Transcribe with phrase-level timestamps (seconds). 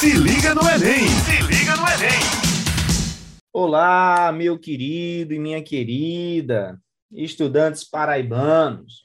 [0.00, 1.06] Se liga no Enem!
[1.08, 2.20] Se liga no Enem!
[3.52, 6.80] Olá, meu querido e minha querida,
[7.12, 9.04] estudantes paraibanos.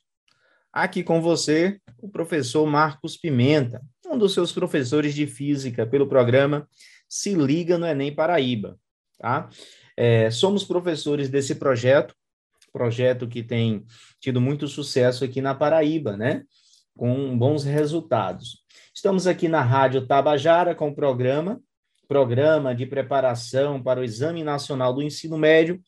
[0.71, 6.65] Aqui com você, o professor Marcos Pimenta, um dos seus professores de física pelo programa
[7.09, 8.79] Se Liga no Enem Paraíba.
[9.19, 9.49] Tá?
[9.97, 12.15] É, somos professores desse projeto,
[12.71, 13.83] projeto que tem
[14.21, 16.45] tido muito sucesso aqui na Paraíba, né?
[16.97, 18.63] Com bons resultados.
[18.93, 21.59] Estamos aqui na Rádio Tabajara com o programa,
[22.07, 25.81] Programa de Preparação para o Exame Nacional do Ensino Médio,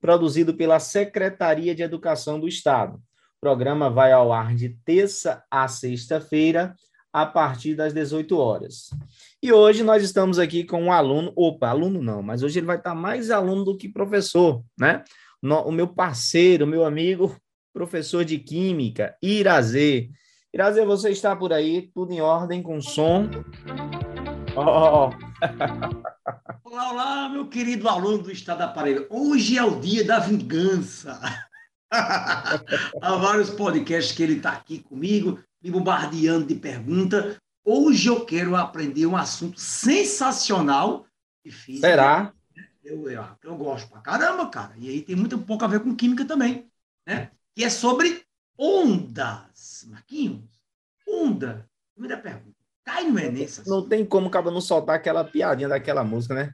[0.00, 2.96] produzido pela Secretaria de Educação do Estado.
[2.96, 6.76] O programa vai ao ar de terça a sexta-feira,
[7.12, 8.90] a partir das 18 horas.
[9.42, 12.78] E hoje nós estamos aqui com um aluno, opa, aluno não, mas hoje ele vai
[12.78, 15.02] estar mais aluno do que professor, né?
[15.42, 17.36] O meu parceiro, meu amigo,
[17.72, 20.08] professor de Química, Irazê.
[20.54, 23.26] Irazê, você está por aí, tudo em ordem, com som?
[24.54, 25.08] Oh.
[26.62, 29.06] olá, olá, meu querido aluno do Estado da Paraíba.
[29.08, 31.18] Hoje é o dia da vingança.
[31.90, 37.38] Há vários podcasts que ele está aqui comigo, me bombardeando de perguntas.
[37.64, 41.06] Hoje eu quero aprender um assunto sensacional
[41.50, 41.88] física.
[41.88, 42.30] Será?
[42.84, 44.74] Eu, eu, eu, gosto pra caramba, cara.
[44.76, 46.70] E aí tem muito pouco a ver com química também,
[47.06, 47.30] né?
[47.54, 48.21] Que é sobre
[48.58, 49.86] ondas.
[49.88, 50.44] Marquinhos,
[51.08, 51.66] onda.
[51.94, 52.56] Primeira pergunta.
[52.84, 53.46] Cai no Enem.
[53.66, 56.52] Não tem como acaba não soltar aquela piadinha daquela música, né?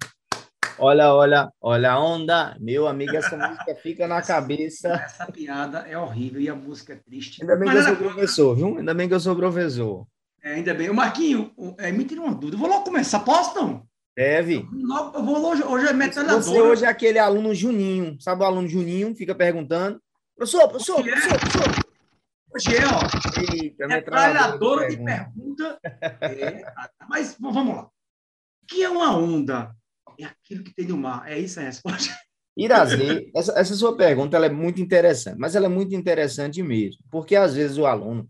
[0.79, 2.57] Olha, olha, olha a onda.
[2.61, 4.89] Meu amigo, essa música fica na cabeça.
[4.89, 7.43] Essa piada é horrível e a música é triste.
[7.43, 8.79] Ainda bem Mas que eu sou professor, viu?
[8.79, 10.07] Ainda bem que eu sou professor.
[10.43, 10.89] É, ainda bem.
[10.89, 12.55] O Marquinho, é, me tira uma dúvida.
[12.55, 13.21] Eu vou logo começar.
[13.21, 13.83] Posso, não?
[14.17, 14.67] Deve.
[15.15, 16.43] Eu vou hoje, hoje é metralhadora.
[16.43, 18.17] Você hoje é aquele aluno Juninho.
[18.21, 19.15] Sabe o aluno Juninho?
[19.15, 20.01] Fica perguntando.
[20.37, 21.11] Professor, professor, é?
[21.11, 21.78] professor, professor.
[22.55, 23.63] Hoje é, ó.
[23.63, 25.79] Eita, metralhadora de pergunta.
[26.21, 26.63] É,
[27.09, 27.85] mas vamos lá.
[27.85, 29.75] O que é uma onda?
[30.19, 31.31] É aquilo que tem no mar.
[31.31, 32.15] É isso a resposta?
[32.57, 37.01] Irazê, essa, essa sua pergunta ela é muito interessante, mas ela é muito interessante mesmo,
[37.09, 38.29] porque às vezes o aluno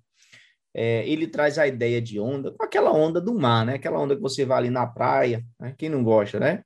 [0.75, 3.76] é, ele traz a ideia de onda com aquela onda do mar, né?
[3.76, 5.75] Aquela onda que você vai ali na praia, né?
[5.78, 6.62] quem não gosta, né?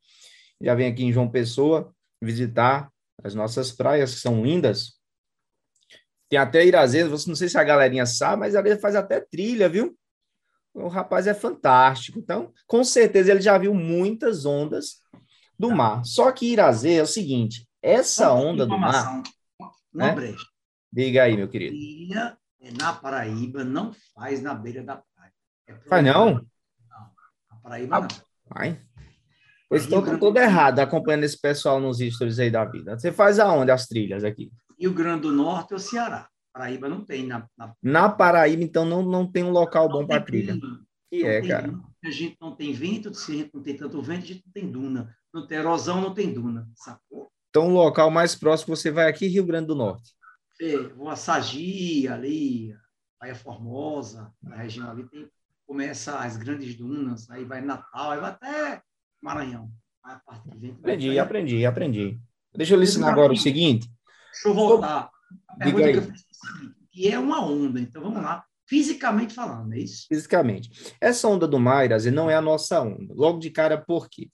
[0.61, 2.91] Já vem aqui em João Pessoa visitar
[3.23, 4.95] as nossas praias, que são lindas.
[6.33, 9.69] Tem até Irazê, você não sei se a galerinha sabe, mas ali faz até trilha,
[9.69, 9.95] viu?
[10.73, 12.19] O rapaz é fantástico.
[12.19, 15.03] Então, com certeza ele já viu muitas ondas
[15.59, 15.75] do tá.
[15.75, 16.05] mar.
[16.07, 19.23] Só que Irazê é o seguinte, essa onda do mar...
[19.93, 20.15] Né?
[20.15, 20.47] brecha.
[20.91, 21.77] Diga aí, meu querido.
[21.77, 22.39] Trilha
[22.81, 25.33] na Paraíba não faz na beira da praia.
[25.67, 26.37] É faz não?
[26.37, 27.11] Não,
[27.51, 28.09] na Paraíba ah, não.
[28.49, 28.81] Vai.
[29.69, 32.99] Pois estou todo errado acompanhando esse pessoal nos stories aí da vida.
[32.99, 34.51] Você faz aonde as trilhas aqui?
[34.79, 36.29] Rio Grande do Norte ou Ceará.
[36.53, 37.27] Paraíba não tem.
[37.27, 37.75] Na, na...
[37.83, 40.59] na Paraíba, então, não, não tem um local não bom para trilha.
[41.11, 41.73] E é, cara.
[42.05, 44.53] A gente não tem vento, se a gente não tem tanto vento, a gente não
[44.53, 45.17] tem duna.
[45.33, 47.31] Não tem erosão, não tem duna, sacou?
[47.51, 50.13] Então, o local mais próximo você vai aqui, Rio Grande do Norte.
[50.61, 52.75] É, vou a Sagi, ali,
[53.19, 55.29] Praia Formosa, na região ali tem,
[55.67, 58.83] começa as grandes dunas, aí vai Natal, aí vai até
[59.23, 59.71] Maranhão.
[60.05, 60.17] Vai
[60.71, 62.21] aprendi, aprendi, aprendi.
[62.55, 63.89] Deixa eu lhe ensinar agora o seguinte.
[64.33, 65.11] Deixa eu voltar.
[65.49, 66.23] A pergunta que eu fiz
[66.93, 67.81] que é uma onda.
[67.81, 68.45] Então, vamos lá.
[68.67, 70.07] Fisicamente falando, é isso?
[70.09, 70.95] Fisicamente.
[71.01, 73.13] Essa onda do Mairas não é a nossa onda.
[73.15, 74.31] Logo de cara, por quê?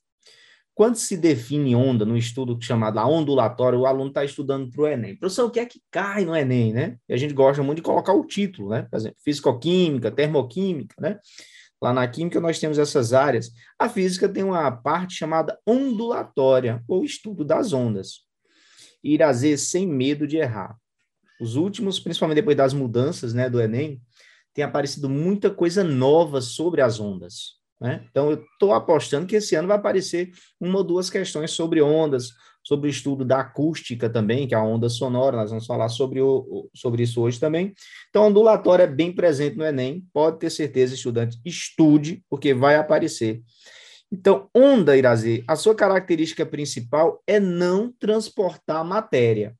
[0.75, 4.87] Quando se define onda no estudo chamado a ondulatória, o aluno está estudando para o
[4.87, 5.17] Enem.
[5.17, 6.97] Professor, o que é que cai no Enem, né?
[7.07, 8.83] E a gente gosta muito de colocar o título, né?
[8.89, 11.19] Por exemplo, fisicoquímica, termoquímica, né?
[11.81, 13.51] Lá na química nós temos essas áreas.
[13.77, 18.28] A física tem uma parte chamada ondulatória, ou estudo das ondas.
[19.03, 20.75] Irazê sem medo de errar.
[21.39, 24.01] Os últimos, principalmente depois das mudanças né, do Enem,
[24.53, 27.59] tem aparecido muita coisa nova sobre as ondas.
[27.79, 28.05] Né?
[28.09, 32.31] Então, eu estou apostando que esse ano vai aparecer uma ou duas questões sobre ondas,
[32.61, 36.21] sobre o estudo da acústica também, que é a onda sonora, nós vamos falar sobre,
[36.21, 37.73] o, sobre isso hoje também.
[38.09, 43.41] Então, ondulatório é bem presente no Enem, pode ter certeza, estudante, estude, porque vai aparecer.
[44.11, 49.55] Então, onda, Irazê, a sua característica principal é não transportar matéria.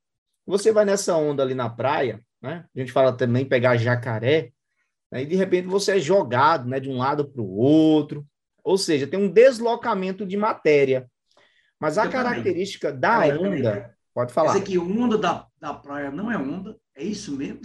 [0.46, 2.66] Você vai nessa onda ali na praia, né?
[2.76, 4.52] A gente fala também pegar jacaré,
[5.12, 8.26] Aí, de repente, você é jogado né, de um lado para o outro.
[8.64, 11.10] Ou seja, tem um deslocamento de matéria.
[11.80, 13.00] Mas a Eu característica também.
[13.00, 13.72] da Eu onda.
[13.72, 13.90] Também.
[14.14, 14.54] Pode falar.
[14.54, 16.78] Quer dizer que onda da, da praia não é onda?
[16.96, 17.62] É isso mesmo?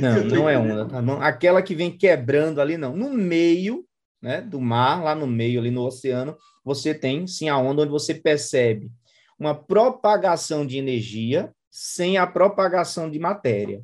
[0.00, 0.86] Não, não é onda.
[0.86, 1.02] Tá?
[1.02, 2.96] Não, aquela que vem quebrando ali, não.
[2.96, 3.85] No meio
[4.20, 7.90] né, do mar, lá no meio, ali no oceano, você tem sim a onda onde
[7.90, 8.90] você percebe
[9.38, 13.82] uma propagação de energia sem a propagação de matéria.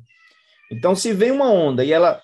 [0.71, 2.19] Então, se vem uma onda e ela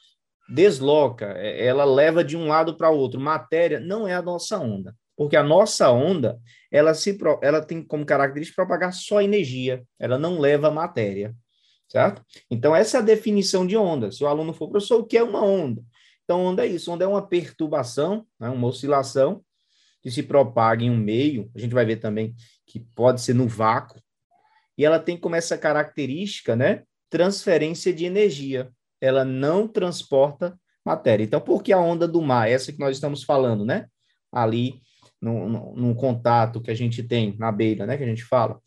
[0.50, 3.20] desloca, é, ela leva de um lado para o outro.
[3.20, 6.40] Matéria não é a nossa onda, porque a nossa onda,
[6.72, 11.36] ela, se, ela tem como característica propagar só energia, ela não leva matéria,
[11.88, 12.24] certo?
[12.50, 14.12] Então, essa é a definição de onda.
[14.12, 15.84] Se o aluno for, professor, o que é uma onda?
[16.30, 19.44] Então, onda é isso, onda é uma perturbação, né, uma oscilação
[20.00, 22.36] que se propaga em um meio, a gente vai ver também
[22.68, 24.00] que pode ser no vácuo,
[24.78, 28.70] e ela tem como essa característica, né, transferência de energia.
[29.02, 30.56] Ela não transporta
[30.86, 31.24] matéria.
[31.24, 33.88] Então, por que a onda do mar, essa que nós estamos falando, né?
[34.32, 34.84] Ali,
[35.20, 37.98] no, no, contato que a gente tem na beira, né?
[37.98, 38.62] Que a gente fala.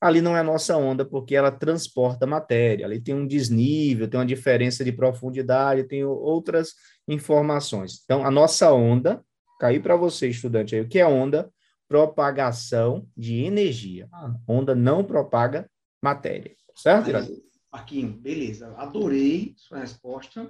[0.00, 2.86] Ali não é a nossa onda, porque ela transporta matéria.
[2.86, 6.74] Ali tem um desnível, tem uma diferença de profundidade, tem outras
[7.10, 8.00] informações.
[8.04, 9.24] Então, a nossa onda,
[9.58, 11.50] caiu para você, estudante aí, o que é onda?
[11.88, 14.08] Propagação de energia.
[14.12, 15.68] A onda não propaga
[16.00, 16.54] matéria.
[16.76, 17.42] Certo, Iraci?
[17.72, 18.72] Marquinhos, beleza.
[18.76, 20.48] Adorei sua resposta.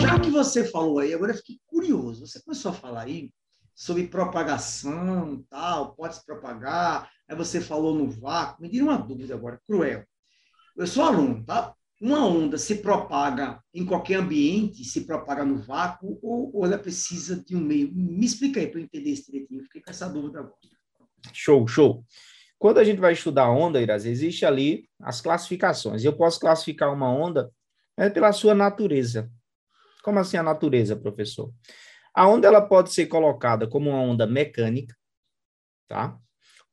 [0.00, 2.26] Já que você falou aí, agora eu fiquei curioso.
[2.26, 3.30] Você começou a falar aí
[3.74, 7.10] sobre propagação, tal, pode se propagar.
[7.28, 8.62] Aí você falou no vácuo.
[8.62, 10.04] Me deu uma dúvida agora, cruel.
[10.76, 11.74] Eu sou aluno, tá?
[12.00, 17.42] Uma onda se propaga em qualquer ambiente, se propaga no vácuo, ou, ou ela precisa
[17.42, 17.90] de um meio?
[17.94, 19.62] Me explica aí para eu entender isso direitinho.
[19.64, 20.54] Fiquei com essa dúvida agora.
[21.32, 22.04] Show, show.
[22.58, 26.04] Quando a gente vai estudar onda, Iras, existe ali as classificações.
[26.04, 27.50] Eu posso classificar uma onda
[27.96, 29.30] é, pela sua natureza.
[30.02, 31.52] Como assim a natureza, professor?
[32.14, 34.94] A onda ela pode ser colocada como uma onda mecânica,
[35.88, 36.18] tá?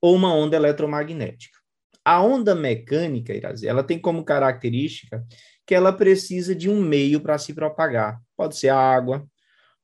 [0.01, 1.62] Ou uma onda eletromagnética.
[2.05, 5.25] A onda mecânica, Iraz, ela tem como característica
[5.65, 8.19] que ela precisa de um meio para se propagar.
[8.35, 9.25] Pode ser a água,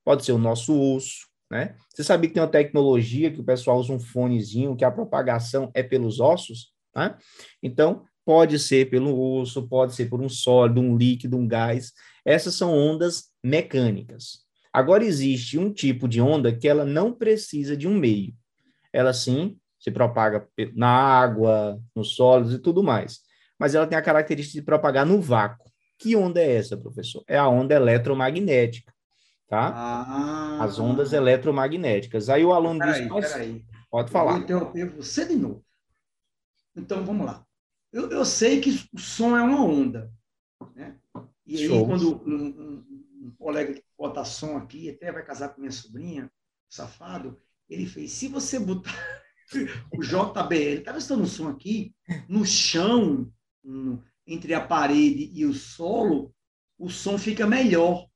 [0.03, 1.75] pode ser o nosso osso, né?
[1.89, 5.71] Você sabia que tem uma tecnologia que o pessoal usa um fonezinho, que a propagação
[5.73, 7.17] é pelos ossos, né?
[7.63, 11.93] Então, pode ser pelo osso, pode ser por um sólido, um líquido, um gás.
[12.25, 14.39] Essas são ondas mecânicas.
[14.71, 18.33] Agora, existe um tipo de onda que ela não precisa de um meio.
[18.93, 23.19] Ela, sim, se propaga na água, nos sólidos e tudo mais.
[23.57, 25.69] Mas ela tem a característica de propagar no vácuo.
[25.97, 27.23] Que onda é essa, professor?
[27.27, 28.93] É a onda eletromagnética
[29.49, 29.73] tá?
[29.75, 30.63] Ah.
[30.63, 32.29] As ondas eletromagnéticas.
[32.29, 33.31] Aí o aluno peraí, diz...
[33.31, 33.65] Peraí.
[33.89, 34.31] Pode falar.
[34.31, 35.65] Eu vou interromper você de novo.
[36.75, 37.43] Então, vamos lá.
[37.91, 40.13] Eu, eu sei que o som é uma onda.
[40.75, 40.95] Né?
[41.45, 41.87] E aí, Show.
[41.87, 42.85] quando um, um,
[43.23, 46.31] um, colega que bota som aqui, até vai casar com minha sobrinha,
[46.69, 48.93] safado, ele fez, se você botar
[49.93, 51.93] o JBL, tá estando um som aqui,
[52.27, 53.31] no chão,
[53.63, 56.33] no, entre a parede e o solo,
[56.77, 58.07] o som fica melhor.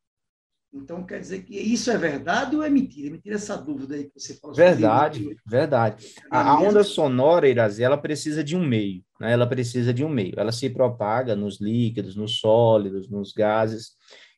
[0.74, 3.12] Então, quer dizer que isso é verdade ou é mentira?
[3.12, 4.56] Me tira essa dúvida aí que você falou.
[4.56, 6.16] Verdade, verdade.
[6.32, 9.32] A, a, onda sonora, Irazi, ela precisa de um meio, né?
[9.34, 10.34] Ela precisa de um meio.
[10.36, 13.92] Ela se propaga nos líquidos, nos sólidos, nos gases.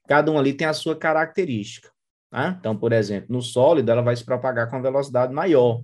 [0.09, 1.89] Cada um ali tem a sua característica.
[2.29, 2.57] Né?
[2.59, 5.81] Então, por exemplo, no sólido, ela vai se propagar com velocidade maior.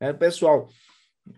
[0.00, 0.68] É, pessoal,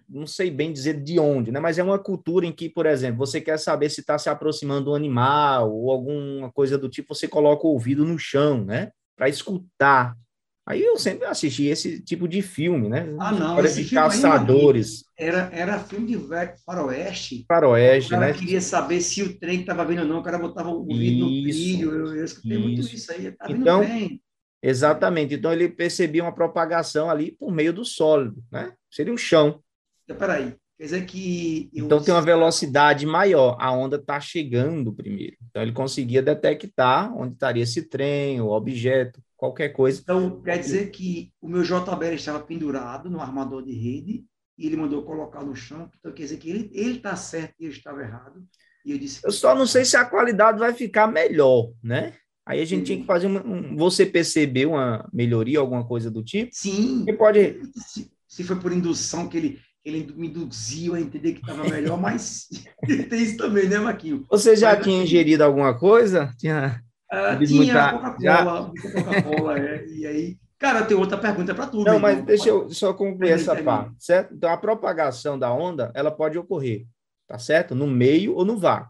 [0.09, 1.61] não sei bem dizer de onde, né?
[1.61, 4.93] Mas é uma cultura em que, por exemplo, você quer saber se está se aproximando
[4.93, 8.91] um animal ou alguma coisa do tipo, você coloca o ouvido no chão, né?
[9.17, 10.17] Para escutar.
[10.65, 13.13] Aí eu sempre assisti esse tipo de filme, né?
[13.19, 13.59] Ah, não.
[13.65, 15.05] Esse de caçadores.
[15.19, 16.19] Era, era filme de
[16.65, 17.45] faroeste.
[17.49, 18.33] Faroeste, né?
[18.33, 21.43] queria saber se o trem estava vindo ou não, o cara botava o ouvido no
[21.43, 21.91] trilho.
[21.91, 22.61] Eu, eu escutei isso.
[22.61, 23.33] muito isso aí.
[23.33, 24.22] Tá então, trem.
[24.63, 25.35] Exatamente.
[25.35, 28.73] Então ele percebia uma propagação ali por meio do sólido, né?
[28.91, 29.61] Seria o chão.
[30.05, 30.55] Então, peraí.
[30.79, 31.71] Quer dizer que.
[31.73, 33.57] Então tem uma velocidade maior.
[33.61, 35.37] A onda está chegando primeiro.
[35.49, 40.01] Então ele conseguia detectar onde estaria esse trem, o objeto, qualquer coisa.
[40.01, 44.25] Então quer dizer que o meu JBL estava pendurado no armador de rede
[44.59, 45.89] e ele mandou colocar no chão.
[45.99, 48.45] Então quer dizer que ele está certo e eu estava errado.
[48.85, 49.21] E eu disse.
[49.25, 52.17] Eu só não sei se a qualidade vai ficar melhor, né?
[52.47, 52.85] Aí a gente Sim.
[52.85, 56.51] tinha que fazer um, Você percebeu uma melhoria, alguma coisa do tipo?
[56.53, 57.05] Sim.
[57.05, 57.61] Você pode.
[57.77, 61.99] Se, se foi por indução que ele ele me induziu a entender que estava melhor,
[62.01, 62.49] mas
[63.11, 64.25] tem isso também, né, Maquinho?
[64.31, 66.33] Você já mas, tinha assim, ingerido alguma coisa?
[66.39, 66.81] Tinha,
[67.13, 70.39] uh, tinha Coca-Cola, Coca-Cola, é, e aí...
[70.59, 71.83] Cara, tem outra pergunta para tu.
[71.83, 74.33] Não, mas deixa eu só concluir essa parte, certo?
[74.33, 76.87] Então, a propagação da onda, ela pode ocorrer,
[77.27, 77.75] tá certo?
[77.75, 78.89] No meio ou no vácuo.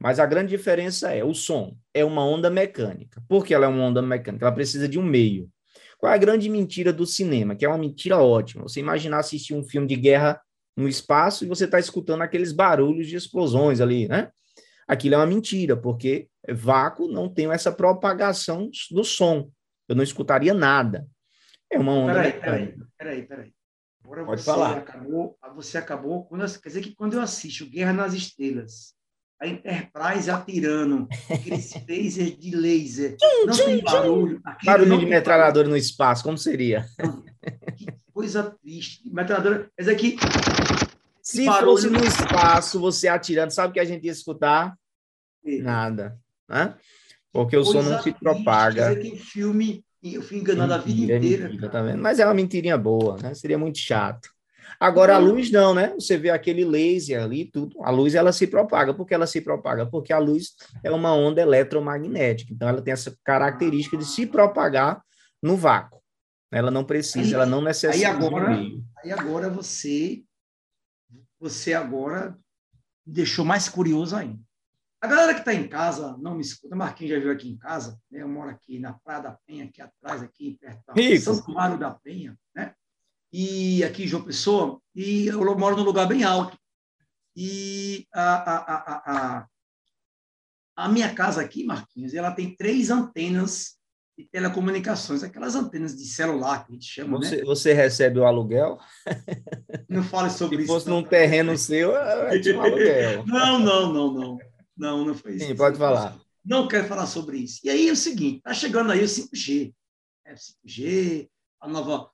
[0.00, 1.76] Mas a grande diferença é o som.
[1.94, 3.22] É uma onda mecânica.
[3.28, 4.44] Por que ela é uma onda mecânica?
[4.44, 5.48] Ela precisa de um meio.
[5.96, 7.54] Qual é a grande mentira do cinema?
[7.54, 8.64] Que é uma mentira ótima.
[8.64, 10.40] Você imaginar assistir um filme de guerra
[10.76, 14.30] no espaço e você está escutando aqueles barulhos de explosões ali, né?
[14.86, 19.50] Aquilo é uma mentira, porque vácuo não tem essa propagação do som.
[19.88, 21.06] Eu não escutaria nada.
[21.70, 22.14] É uma onda.
[22.14, 23.54] Peraí, peraí, peraí, peraí.
[24.04, 24.78] Agora Pode você falar.
[24.78, 26.24] Acabou, você acabou.
[26.26, 28.93] Quando, quer dizer que quando eu assisto Guerra nas Estrelas,
[29.44, 33.16] a Enterprise atirando aqueles lasers de laser.
[33.46, 34.42] Não tem barulho.
[34.64, 36.86] Barulho de metralhadora no espaço, como seria?
[37.76, 39.02] Que coisa triste.
[39.10, 39.70] Metralhadora.
[39.78, 40.16] Esse aqui.
[41.22, 41.72] Se barulho...
[41.72, 44.76] fosse no espaço, você atirando, sabe o que a gente ia escutar?
[45.44, 45.58] É.
[45.58, 46.18] Nada.
[46.48, 46.74] Né?
[47.32, 48.92] Porque o som não se propaga.
[48.92, 51.48] Esse aqui filme, eu fui enganado mentira, a vida inteira.
[51.48, 52.02] Mentira, tá vendo?
[52.02, 53.34] Mas é uma mentirinha boa, né?
[53.34, 54.33] Seria muito chato.
[54.78, 55.94] Agora, a luz não, né?
[55.94, 57.82] Você vê aquele laser ali, tudo.
[57.82, 58.92] A luz, ela se propaga.
[58.92, 59.86] Por que ela se propaga?
[59.86, 62.52] Porque a luz é uma onda eletromagnética.
[62.52, 65.02] Então, ela tem essa característica de se propagar
[65.42, 66.02] no vácuo.
[66.50, 68.06] Ela não precisa, aí, ela não necessita.
[68.08, 68.56] Aí agora,
[69.02, 70.22] aí agora você,
[71.38, 72.38] você agora
[73.04, 74.40] deixou mais curioso ainda.
[75.00, 78.00] A galera que está em casa, não me escuta, Marquinhos já viu aqui em casa,
[78.10, 78.22] né?
[78.22, 81.90] eu moro aqui na Praia da Penha, aqui atrás, aqui perto da São Mário da
[81.90, 82.74] Penha, né?
[83.36, 86.56] E aqui em João Pessoa, e eu moro num lugar bem alto.
[87.34, 89.46] E a, a, a,
[90.76, 93.74] a, minha casa aqui, Marquinhos, ela tem três antenas
[94.16, 97.42] de telecomunicações, aquelas antenas de celular que a gente chama, você, né?
[97.42, 98.78] Você recebe o aluguel?
[99.88, 100.72] Não fale sobre Se isso.
[100.72, 103.26] Se fosse num terreno seu, é tipo aluguel.
[103.26, 104.38] Não, não, não, não.
[104.76, 105.46] Não, não foi isso.
[105.46, 106.16] Sim, pode falar.
[106.44, 107.58] Não quero falar sobre isso.
[107.64, 109.74] E aí é o seguinte, está chegando aí o 5G.
[110.24, 111.28] É, 5G,
[111.60, 112.08] a nova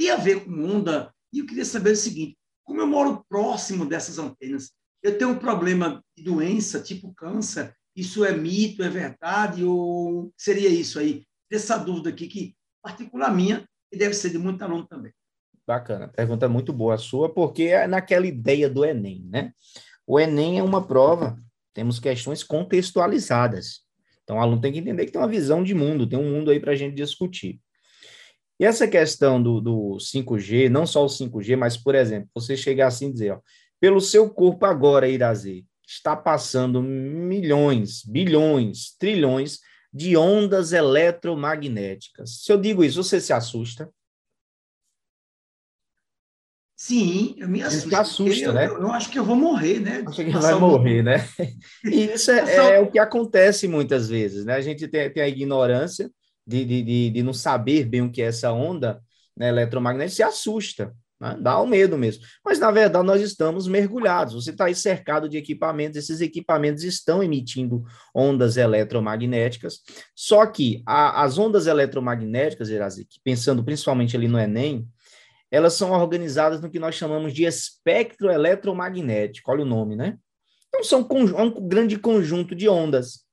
[0.00, 1.12] tem a ver com onda.
[1.30, 5.38] E eu queria saber o seguinte: como eu moro próximo dessas antenas, eu tenho um
[5.38, 11.24] problema de doença, tipo câncer, isso é mito, é verdade, ou seria isso aí?
[11.52, 15.12] Essa dúvida aqui, que particular minha, e deve ser de muito aluno também.
[15.66, 19.52] Bacana, pergunta muito boa a sua, porque é naquela ideia do Enem, né?
[20.06, 21.38] O Enem é uma prova,
[21.74, 23.82] temos questões contextualizadas.
[24.22, 26.50] Então, o aluno tem que entender que tem uma visão de mundo, tem um mundo
[26.50, 27.60] aí para a gente discutir.
[28.60, 32.88] E essa questão do, do 5G, não só o 5G, mas, por exemplo, você chegar
[32.88, 33.40] assim e dizer, ó,
[33.80, 42.42] pelo seu corpo agora, Irazê, está passando milhões, bilhões, trilhões de ondas eletromagnéticas.
[42.42, 43.90] Se eu digo isso, você se assusta?
[46.76, 47.96] Sim, eu me assusto.
[47.96, 48.66] assusta, eu, né?
[48.66, 50.04] Eu, eu, acho que eu vou morrer, né?
[50.06, 51.26] Acho que vai morrer, né?
[51.84, 54.54] E isso é, é, o que acontece muitas vezes, né?
[54.54, 56.10] A gente tem, tem a ignorância
[56.50, 59.00] de, de, de, de, não saber bem o que é essa onda
[59.36, 61.36] né, eletromagnética, se assusta, né?
[61.40, 62.24] dá o medo mesmo.
[62.44, 64.34] Mas, na verdade, nós estamos mergulhados.
[64.34, 69.80] Você está aí cercado de equipamentos, esses equipamentos estão emitindo ondas eletromagnéticas,
[70.14, 74.88] só que a, as ondas eletromagnéticas, Erazik, pensando principalmente ali no Enem,
[75.50, 80.16] elas são organizadas no que nós chamamos de espectro eletromagnético, olha o nome, né?
[80.68, 83.24] Então, são um, um grande conjunto de ondas.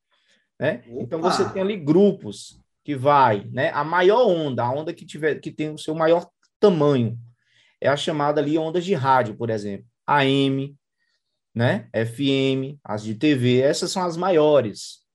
[0.59, 0.83] Né?
[0.87, 3.69] Então, você tem ali grupos que vai, né?
[3.73, 6.25] A maior onda, a onda que tiver que tem o seu maior
[6.57, 7.19] tamanho,
[7.81, 10.73] é a chamada ali ondas de rádio, por exemplo, AM,
[11.53, 11.89] né?
[11.93, 15.05] FM, as de TV, essas são as maiores.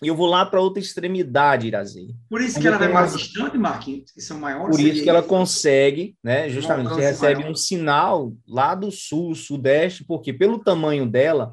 [0.00, 2.14] E eu vou lá para outra extremidade, Irazi.
[2.30, 4.76] Por isso que ela é mais distante, Marquinhos, que são maiores.
[4.76, 6.48] Por isso que ela consegue, né?
[6.48, 7.50] Justamente, você recebe maior.
[7.50, 11.52] um sinal lá do sul, sudeste, porque pelo tamanho dela,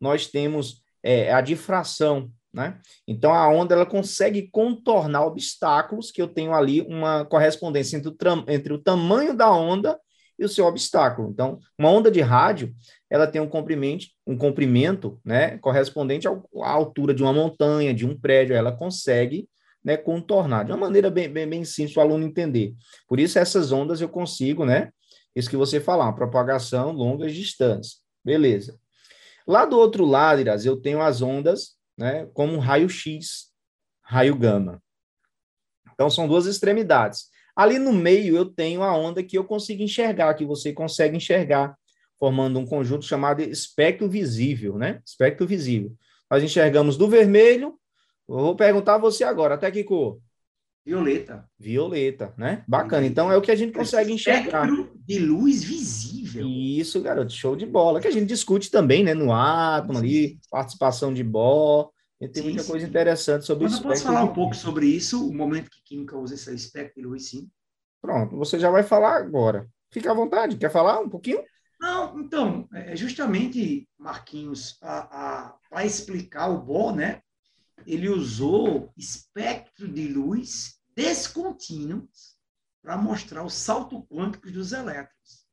[0.00, 2.80] nós temos é, a difração, né?
[3.06, 8.44] Então a onda ela consegue contornar obstáculos que eu tenho ali uma correspondência entre o,
[8.48, 9.98] entre o tamanho da onda
[10.38, 11.30] e o seu obstáculo.
[11.30, 12.72] Então, uma onda de rádio,
[13.10, 18.18] ela tem um comprimento, um comprimento, né, correspondente à altura de uma montanha, de um
[18.18, 19.48] prédio, ela consegue,
[19.84, 22.72] né, contornar de uma maneira bem, bem, bem simples para o aluno entender.
[23.08, 24.90] Por isso essas ondas eu consigo, né,
[25.34, 27.96] isso que você falar, propagação longas distâncias.
[28.24, 28.78] Beleza.
[29.46, 33.48] Lá do outro lado, Iraz, eu tenho as ondas né, como raio-x,
[34.00, 34.80] raio gama.
[35.92, 37.26] Então, são duas extremidades.
[37.56, 41.76] Ali no meio, eu tenho a onda que eu consigo enxergar, que você consegue enxergar,
[42.16, 45.02] formando um conjunto chamado espectro visível, né?
[45.04, 45.92] Espectro visível.
[46.30, 47.76] Nós enxergamos do vermelho,
[48.28, 50.20] eu vou perguntar a você agora, até que cor?
[50.86, 51.48] Violeta.
[51.58, 52.64] Violeta, né?
[52.66, 53.06] Bacana.
[53.06, 54.68] Então é o que a gente consegue enxergar.
[55.04, 56.17] de luz visível.
[56.36, 58.00] Isso, garoto, show de bola.
[58.00, 59.14] Que a gente discute também, né?
[59.14, 61.90] No átomo ali, participação de Bohr.
[62.18, 62.70] tem sim, muita sim.
[62.70, 63.76] coisa interessante sobre isso.
[63.76, 67.00] Mas eu posso falar um pouco sobre isso, o momento que química usa esse espectro
[67.00, 67.48] de luz, sim.
[68.00, 69.68] Pronto, você já vai falar agora.
[69.90, 70.56] Fica à vontade.
[70.56, 71.42] Quer falar um pouquinho?
[71.80, 77.22] Não, então, é justamente, Marquinhos, para explicar o Bohr, né?
[77.86, 82.36] Ele usou espectro de luz descontínuos
[82.82, 85.46] para mostrar o salto quântico dos elétrons.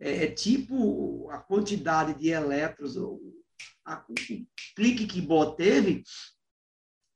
[0.00, 3.20] É, é, tipo a quantidade de elétrons, o,
[3.84, 4.14] a, o
[4.74, 6.02] clique que Bohr teve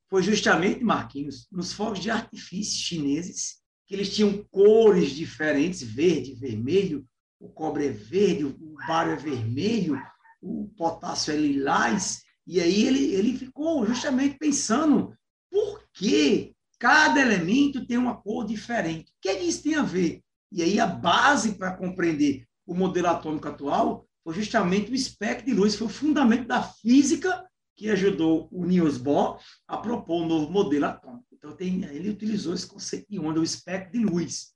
[0.09, 7.05] foi justamente, Marquinhos, nos fogos de artifício chineses, que eles tinham cores diferentes, verde, vermelho,
[7.39, 9.99] o cobre é verde, o bário é vermelho,
[10.41, 15.15] o potássio é lilás, e aí ele, ele ficou justamente pensando
[15.49, 19.09] por que cada elemento tem uma cor diferente.
[19.09, 20.21] O que, é que isso tem a ver?
[20.51, 25.53] E aí a base para compreender o modelo atômico atual foi justamente o espectro de
[25.53, 27.45] luz, foi o fundamento da física
[27.75, 31.25] que ajudou o Niels Bohr a propor um novo modelo atômico.
[31.31, 34.53] Então tem, ele utilizou esse conceito de onda, o espectro de luz.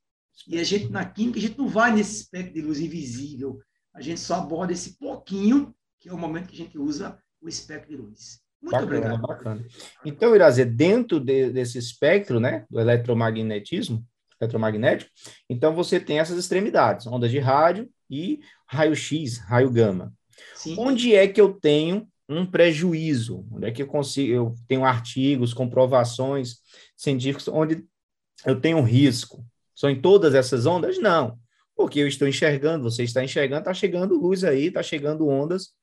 [0.48, 3.60] E a gente na química a gente não vai nesse espectro de luz invisível,
[3.94, 7.48] a gente só aborda esse pouquinho, que é o momento que a gente usa o
[7.48, 8.40] espectro de luz.
[8.60, 9.20] Muito bacana, obrigado.
[9.22, 9.66] Bacana.
[10.04, 14.04] Então, Irazê, dentro de, desse espectro, né, do eletromagnetismo,
[14.40, 15.10] eletromagnético,
[15.48, 20.12] então você tem essas extremidades, ondas de rádio e raio-x, raio gama.
[20.54, 20.74] Sim.
[20.78, 23.46] Onde é que eu tenho um prejuízo?
[23.50, 26.56] Onde é que eu consigo, eu tenho artigos, comprovações
[26.96, 27.84] científicas onde
[28.44, 29.44] eu tenho risco?
[29.74, 30.98] São em todas essas ondas?
[30.98, 31.38] Não,
[31.76, 35.74] porque eu estou enxergando, você está enxergando, está chegando luz aí, está chegando ondas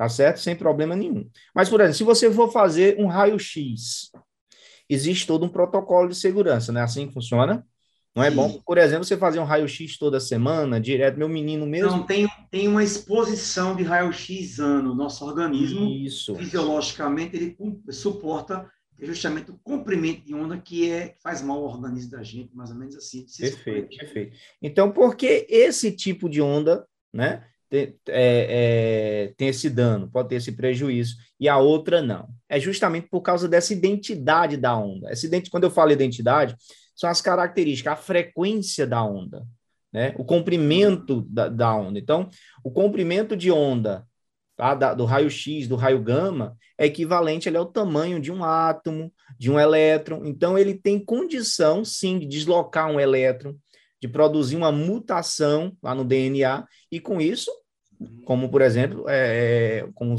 [0.00, 0.40] tá certo?
[0.40, 1.28] Sem problema nenhum.
[1.54, 4.10] Mas, por exemplo, se você for fazer um raio-x,
[4.88, 7.66] existe todo um protocolo de segurança, não é assim que funciona?
[8.14, 11.90] Não é bom, por exemplo, você fazer um raio-x toda semana, direto, meu menino mesmo?
[11.90, 14.94] Não, tem, tem uma exposição de raio-x ano.
[14.94, 16.34] Nosso organismo, Isso.
[16.34, 17.56] fisiologicamente, ele
[17.90, 22.54] suporta justamente o comprimento de onda que é que faz mal ao organismo da gente,
[22.54, 23.24] mais ou menos assim.
[23.38, 24.36] Perfeito, perfeito.
[24.60, 27.44] Então, por que esse tipo de onda, né?
[27.70, 32.28] tem, é, é, tem esse dano, pode ter esse prejuízo, e a outra não.
[32.48, 35.08] É justamente por causa dessa identidade da onda.
[35.08, 36.56] Essa identi quando eu falo identidade,
[37.00, 39.46] são as características, a frequência da onda,
[39.90, 40.14] né?
[40.18, 41.98] o comprimento da, da onda.
[41.98, 42.28] Então,
[42.62, 44.06] o comprimento de onda
[44.54, 44.74] tá?
[44.74, 49.50] da, do raio-x, do raio gama, é equivalente ali, ao tamanho de um átomo, de
[49.50, 50.26] um elétron.
[50.26, 53.54] Então, ele tem condição, sim, de deslocar um elétron,
[53.98, 57.50] de produzir uma mutação lá no DNA, e com isso
[58.24, 60.16] como por exemplo, é, é, como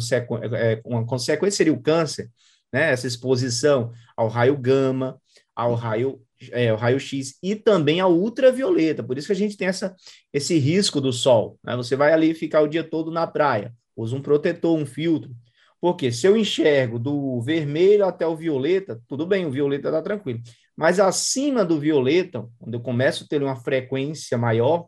[0.55, 2.29] é, uma consequência seria o câncer,
[2.71, 2.91] né?
[2.91, 5.19] Essa exposição ao raio gama,
[5.55, 6.21] ao raio,
[6.51, 9.03] é, ao raio X e também ao ultravioleta.
[9.03, 9.95] Por isso que a gente tem essa,
[10.33, 11.59] esse risco do sol.
[11.63, 11.75] Né?
[11.75, 15.31] Você vai ali ficar o dia todo na praia, usa um protetor, um filtro.
[15.79, 20.39] Porque se eu enxergo do vermelho até o violeta, tudo bem, o violeta está tranquilo.
[20.77, 24.87] Mas acima do violeta, quando eu começo a ter uma frequência maior,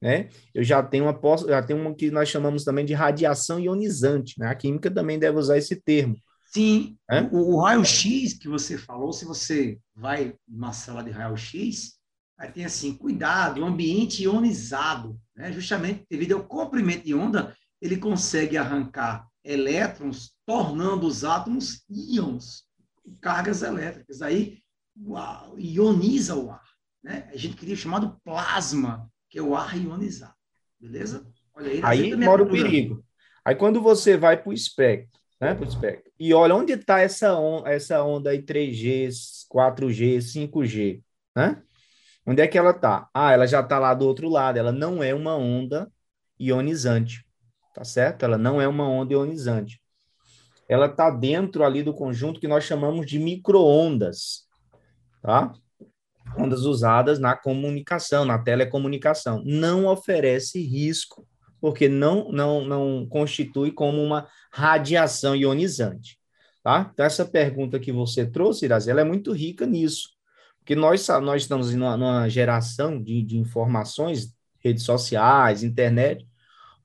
[0.00, 0.28] né?
[0.54, 4.46] Eu já tenho uma já tenho uma que nós chamamos também de radiação ionizante, né?
[4.48, 6.16] A química também deve usar esse termo.
[6.52, 7.22] Sim, é?
[7.22, 11.96] o, o raio-x que você falou, se você vai numa sala de raio-x,
[12.36, 15.52] aí tem assim, cuidado, ambiente ionizado, né?
[15.52, 22.64] Justamente devido ao comprimento de onda, ele consegue arrancar elétrons, tornando os átomos íons,
[23.20, 24.20] cargas elétricas.
[24.20, 24.58] Aí
[25.00, 26.68] uau, ioniza o ar.
[27.00, 27.28] Né?
[27.32, 30.34] A gente queria chamado plasma, que é o ar ionizado.
[30.80, 31.24] Beleza?
[31.54, 31.80] Olha aí.
[31.84, 33.04] Aí mora o perigo.
[33.44, 37.00] Aí quando você vai para o espectro, né, para o espectro, e olha onde está
[37.00, 39.08] essa, on essa onda aí 3G,
[39.48, 41.02] 4G, 5G,
[41.34, 41.62] né?
[42.26, 43.08] Onde é que ela está?
[43.14, 44.58] Ah, ela já está lá do outro lado.
[44.58, 45.90] Ela não é uma onda
[46.38, 47.26] ionizante,
[47.74, 48.24] tá certo?
[48.24, 49.80] Ela não é uma onda ionizante.
[50.68, 54.46] Ela está dentro ali do conjunto que nós chamamos de microondas,
[55.22, 55.52] tá?
[56.38, 59.42] ondas usadas na comunicação, na telecomunicação.
[59.44, 61.26] Não oferece risco,
[61.60, 66.18] porque não, não, não constitui como uma radiação ionizante.
[66.62, 66.90] Tá?
[66.92, 70.10] Então, essa pergunta que você trouxe, Irazi, ela é muito rica nisso,
[70.58, 76.26] porque nós, nós estamos numa, numa geração de, de informações, redes sociais, internet,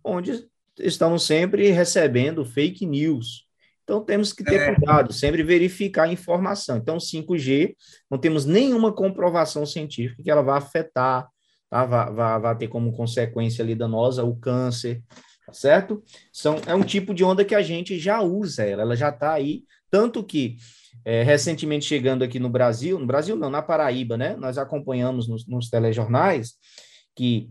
[0.04, 0.48] onde
[0.80, 3.46] estamos sempre recebendo fake news,
[3.86, 4.74] então, temos que ter é.
[4.74, 6.78] cuidado, sempre verificar a informação.
[6.78, 7.76] Então, 5G,
[8.10, 11.30] não temos nenhuma comprovação científica que ela vá afetar,
[11.69, 11.86] tá?
[11.86, 15.01] vá, vá, vá ter como consequência ali danosa o câncer,
[15.45, 16.04] tá certo?
[16.32, 19.34] São, é um tipo de onda que a gente já usa, ela, ela já está
[19.34, 20.58] aí, tanto que
[21.04, 24.36] é, recentemente chegando aqui no Brasil, no Brasil não, na Paraíba, né?
[24.36, 26.56] Nós acompanhamos nos, nos telejornais
[27.15, 27.49] que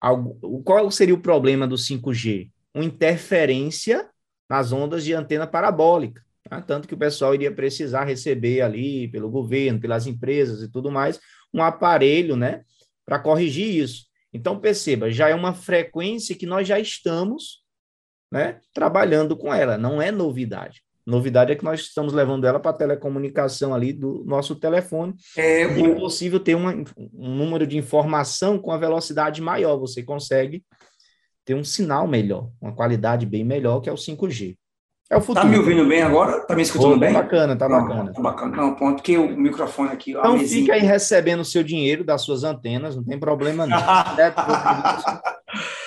[0.00, 2.50] algo, qual seria o problema do 5G?
[2.74, 4.08] Uma interferência
[4.48, 6.22] nas ondas de antena parabólica.
[6.48, 6.60] Tá?
[6.60, 11.20] Tanto que o pessoal iria precisar receber ali, pelo governo, pelas empresas e tudo mais,
[11.52, 12.62] um aparelho né,
[13.08, 14.04] para corrigir isso.
[14.34, 17.62] Então, perceba, já é uma frequência que nós já estamos
[18.30, 20.82] né, trabalhando com ela, não é novidade.
[21.06, 25.14] Novidade é que nós estamos levando ela para a telecomunicação ali do nosso telefone.
[25.34, 26.74] É, e é possível ter uma,
[27.14, 29.78] um número de informação com a velocidade maior.
[29.78, 30.62] Você consegue
[31.46, 34.54] ter um sinal melhor, uma qualidade bem melhor, que é o 5G.
[35.10, 35.46] É o futuro.
[35.46, 36.40] Tá me ouvindo bem agora?
[36.40, 37.14] Tá me escutando oh, bem?
[37.14, 38.12] Tá bacana, tá Não, bacana.
[38.12, 38.56] Tá bacana.
[38.56, 40.10] Não, ponto que o microfone aqui.
[40.10, 43.78] Então fica aí recebendo o seu dinheiro das suas antenas, não tem problema não.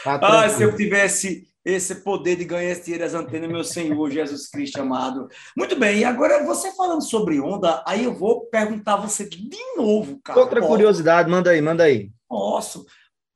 [0.05, 4.49] ah, se eu tivesse esse poder de ganhar esse dinheiro das antenas, meu Senhor Jesus
[4.49, 5.27] Cristo amado.
[5.55, 10.19] Muito bem, e agora você falando sobre onda, aí eu vou perguntar você de novo,
[10.23, 10.39] cara.
[10.39, 10.71] Outra Posso?
[10.71, 12.09] curiosidade, manda aí, manda aí.
[12.27, 12.87] Posso.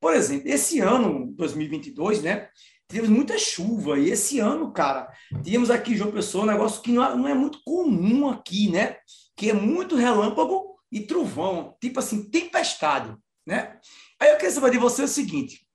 [0.01, 2.47] Por exemplo, esse ano, 2022, né?
[2.87, 5.11] Tivemos muita chuva, e esse ano, cara,
[5.43, 8.69] tínhamos aqui em João Pessoa um negócio que não é, não é muito comum aqui,
[8.69, 8.97] né?
[9.35, 13.79] Que é muito relâmpago e trovão, tipo assim, tempestade, né?
[14.19, 15.65] Aí eu queria saber de você o seguinte: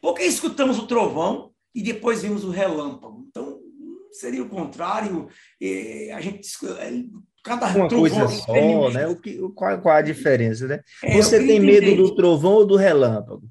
[0.00, 3.26] por que escutamos o trovão e depois vimos o relâmpago?
[3.28, 3.60] Então,
[4.10, 5.28] seria o contrário.
[6.14, 7.04] a gente é,
[7.44, 8.92] cada uma coisa só, tem...
[8.92, 9.06] né?
[9.06, 10.80] O que, qual, qual a diferença, né?
[11.04, 13.42] É, Você tem medo do trovão ou do relâmpago?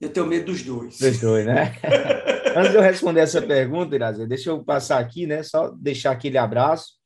[0.00, 0.98] Eu tenho medo dos dois.
[0.98, 1.74] Dos dois, né?
[2.56, 5.42] Antes de eu responder essa pergunta, Irazê, deixa eu passar aqui, né?
[5.42, 6.98] Só deixar aquele abraço.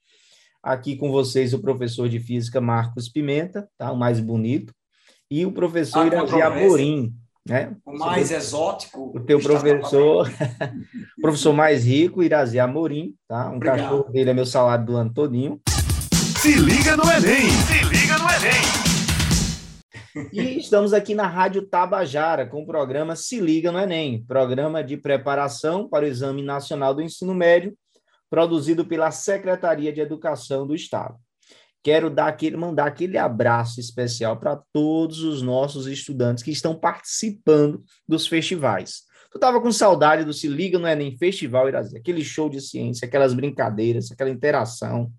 [0.62, 3.90] Aqui com vocês o professor de física Marcos Pimenta, tá?
[3.90, 4.72] O mais bonito.
[5.30, 7.14] E o professor Irazê Amorim,
[7.48, 7.74] né?
[7.84, 8.36] O mais Sobre...
[8.36, 9.12] exótico.
[9.16, 10.30] O teu professor,
[11.18, 13.50] o professor mais rico, Irazê Amorim, tá?
[13.50, 13.78] Um Obrigado.
[13.78, 15.60] cachorro dele é meu salário do ano todinho.
[16.40, 17.48] Se liga no Enem!
[17.50, 18.91] Se liga no Enem!
[20.32, 24.98] E estamos aqui na Rádio Tabajara com o programa Se Liga no Enem, programa de
[24.98, 27.74] preparação para o Exame Nacional do Ensino Médio,
[28.28, 31.16] produzido pela Secretaria de Educação do Estado.
[31.82, 37.82] Quero dar aquele, mandar aquele abraço especial para todos os nossos estudantes que estão participando
[38.06, 39.04] dos festivais.
[39.30, 43.06] Tu estava com saudade do Se Liga no Enem Festival Irazi, aquele show de ciência,
[43.06, 45.10] aquelas brincadeiras, aquela interação.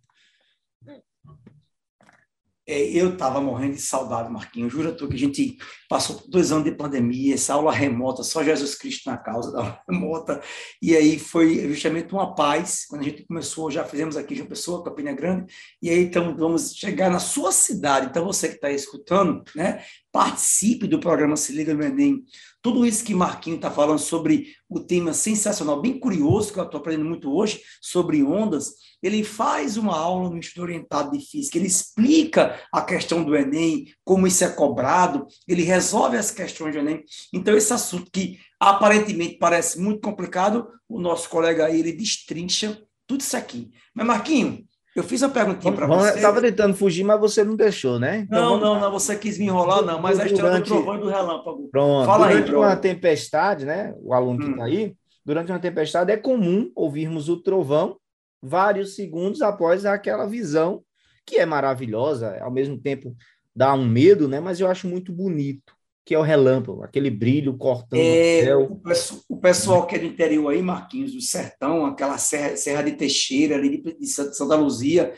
[2.66, 4.72] É, eu estava morrendo de saudade, Marquinhos.
[4.72, 5.58] Jura tu que a gente
[5.90, 9.82] passou dois anos de pandemia, essa aula remota, só Jesus Cristo na causa da aula
[9.90, 10.42] remota.
[10.82, 12.86] E aí foi justamente uma paz.
[12.90, 15.54] Quando a gente começou, já fizemos aqui João Pessoa, Campina Grande.
[15.82, 18.08] E aí então vamos chegar na sua cidade.
[18.08, 19.84] Então você que está escutando, né?
[20.12, 22.24] Participe do programa Se Liga no Enem.
[22.64, 26.80] Tudo isso que Marquinhos está falando sobre o tema sensacional, bem curioso, que eu estou
[26.80, 31.68] aprendendo muito hoje, sobre ondas, ele faz uma aula no estudo orientado de física, ele
[31.68, 37.04] explica a questão do Enem, como isso é cobrado, ele resolve as questões do Enem.
[37.34, 43.20] Então, esse assunto que aparentemente parece muito complicado, o nosso colega aí, ele destrincha tudo
[43.20, 43.72] isso aqui.
[43.94, 44.62] Mas, Marquinhos,
[44.96, 46.16] eu fiz uma perguntinha para você.
[46.16, 48.20] Estava tentando fugir, mas você não deixou, né?
[48.28, 50.70] Então, não, não, não, você quis me enrolar, não, mas a história durante...
[50.70, 51.70] do trovão e do relâmpago.
[51.70, 52.06] Pronto.
[52.06, 53.94] Fala durante aí, uma tempestade, né?
[54.02, 54.66] O aluno que está hum.
[54.66, 57.98] aí, durante uma tempestade é comum ouvirmos o trovão
[58.42, 60.84] vários segundos após aquela visão,
[61.26, 63.16] que é maravilhosa, ao mesmo tempo
[63.56, 64.40] dá um medo, né?
[64.40, 65.74] Mas eu acho muito bonito
[66.06, 68.82] que é o relâmpago, aquele brilho cortando é, o céu.
[69.30, 73.56] O pessoal que é do interior aí, Marquinhos, do sertão, aquela serra, serra de Teixeira,
[73.56, 75.14] ali de, de Santa Luzia,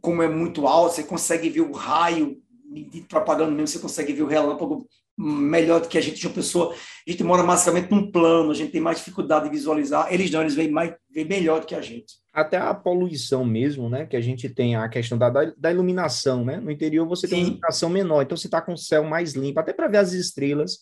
[0.00, 2.40] como é muito alto, você consegue ver o raio
[2.72, 4.86] de propaganda mesmo, você consegue ver o relâmpago
[5.18, 8.70] melhor do que a gente, uma pessoa, a gente mora basicamente num plano, a gente
[8.70, 11.80] tem mais dificuldade de visualizar, eles não, eles veem, mais, veem melhor do que a
[11.80, 12.19] gente.
[12.32, 16.58] Até a poluição mesmo, né, que a gente tem a questão da, da iluminação, né,
[16.58, 17.34] no interior você Sim.
[17.34, 19.98] tem uma iluminação menor, então você está com o céu mais limpo, até para ver
[19.98, 20.78] as estrelas,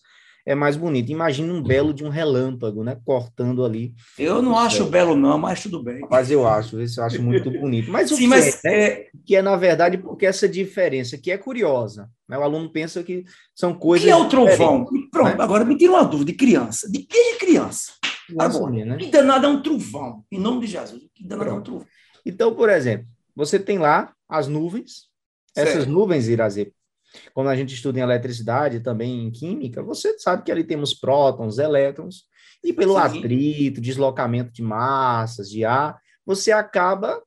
[0.49, 1.13] é mais bonito.
[1.13, 2.97] Imagina um belo de um relâmpago, né?
[3.05, 3.93] Cortando ali.
[4.19, 4.87] Eu não acho céu.
[4.87, 6.01] belo, não, mas tudo bem.
[6.11, 7.91] Mas eu acho, eu acho muito bonito.
[7.91, 9.07] Mas o Sim, que, mas, é, é...
[9.27, 12.09] que é, na verdade, porque essa diferença que é curiosa.
[12.27, 12.39] Né?
[12.39, 14.07] O aluno pensa que são coisas.
[14.07, 14.87] que é o trovão?
[15.13, 15.45] Pronto, né?
[15.45, 16.91] agora me tira uma dúvida de criança.
[16.91, 17.93] De que é criança?
[18.37, 18.97] Agora, né?
[18.97, 20.25] que danado é um trovão?
[20.31, 21.49] Em nome de Jesus, que Pronto.
[21.49, 21.87] é um trovão?
[22.27, 25.09] Então, por exemplo, você tem lá as nuvens.
[25.55, 25.69] Certo.
[25.69, 26.73] Essas nuvens, Irazê,
[27.33, 31.59] quando a gente estuda em eletricidade, também em química, você sabe que ali temos prótons,
[31.59, 32.25] elétrons,
[32.63, 33.19] e pelo Sim.
[33.19, 37.23] atrito, deslocamento de massas, de ar, você acaba,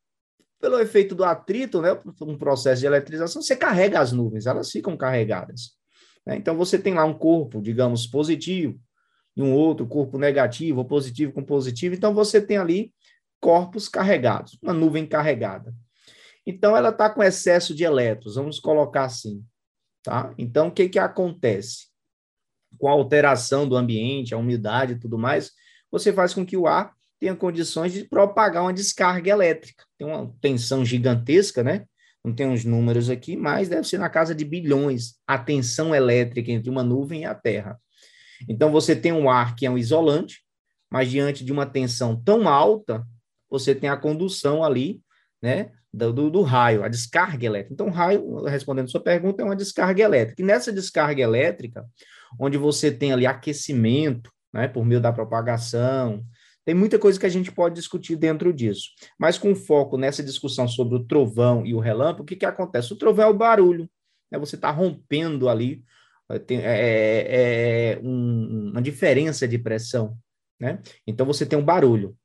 [0.59, 4.95] pelo efeito do atrito, né, um processo de eletrização, você carrega as nuvens, elas ficam
[4.95, 5.71] carregadas.
[6.25, 6.35] Né?
[6.35, 8.79] Então, você tem lá um corpo, digamos, positivo,
[9.35, 12.93] e um outro corpo negativo, ou positivo com positivo, então você tem ali
[13.39, 15.73] corpos carregados, uma nuvem carregada.
[16.45, 19.43] Então, ela está com excesso de elétrons, vamos colocar assim.
[20.03, 20.33] Tá?
[20.37, 21.87] Então, o que, que acontece?
[22.77, 25.51] Com a alteração do ambiente, a umidade e tudo mais,
[25.91, 29.83] você faz com que o ar tenha condições de propagar uma descarga elétrica.
[29.97, 31.85] Tem uma tensão gigantesca, né?
[32.23, 36.51] Não tem uns números aqui, mas deve ser na casa de bilhões a tensão elétrica
[36.51, 37.79] entre uma nuvem e a Terra.
[38.47, 40.41] Então, você tem um ar que é um isolante,
[40.91, 43.05] mas diante de uma tensão tão alta,
[43.49, 45.01] você tem a condução ali,
[45.41, 47.73] né, do, do, raio, a descarga elétrica.
[47.73, 50.41] Então, raio, respondendo sua pergunta, é uma descarga elétrica.
[50.41, 51.85] E nessa descarga elétrica,
[52.39, 56.23] onde você tem ali aquecimento, né, por meio da propagação,
[56.63, 58.89] tem muita coisa que a gente pode discutir dentro disso.
[59.17, 62.93] Mas com foco nessa discussão sobre o trovão e o relâmpago, o que, que acontece?
[62.93, 63.89] O trovão é o barulho.
[64.31, 64.37] Né?
[64.39, 65.83] Você está rompendo ali
[66.39, 70.17] tem é, é, é um, uma diferença de pressão,
[70.59, 70.79] né?
[71.05, 72.15] Então você tem um barulho.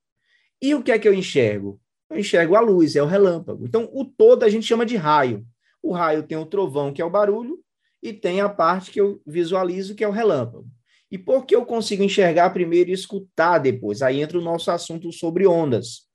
[0.60, 1.80] E o que é que eu enxergo?
[2.08, 3.66] Eu enxergo a luz, é o relâmpago.
[3.66, 5.46] Então o todo a gente chama de raio.
[5.82, 7.58] O raio tem o trovão, que é o barulho,
[8.02, 10.66] e tem a parte que eu visualizo, que é o relâmpago.
[11.10, 14.02] E por que eu consigo enxergar primeiro e escutar depois?
[14.02, 16.08] Aí entra o nosso assunto sobre ondas,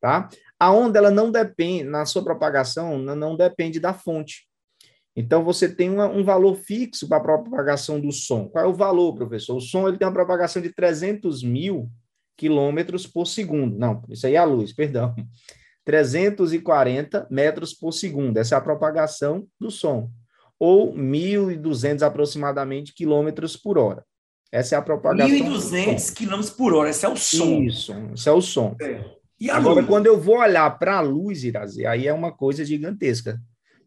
[0.00, 0.28] tá?
[0.58, 4.48] A onda ela não depende, na sua propagação, não depende da fonte.
[5.14, 8.48] Então, você tem uma, um valor fixo para a propagação do som.
[8.48, 9.56] Qual é o valor, professor?
[9.56, 11.90] O som ele tem uma propagação de 300 mil
[12.36, 13.78] quilômetros por segundo.
[13.78, 15.14] Não, isso aí é a luz, perdão.
[15.84, 18.36] 340 metros por segundo.
[18.38, 20.10] Essa é a propagação do som.
[20.58, 24.04] Ou 1.200 aproximadamente quilômetros por hora.
[24.50, 25.28] Essa é a propagação.
[25.28, 27.62] 1.200 quilômetros por hora, esse é o som.
[27.62, 28.76] Isso, esse é o som.
[28.80, 29.02] É.
[29.40, 29.86] E Agora, luz?
[29.86, 33.40] quando eu vou olhar para a luz, Irazi, aí é uma coisa gigantesca.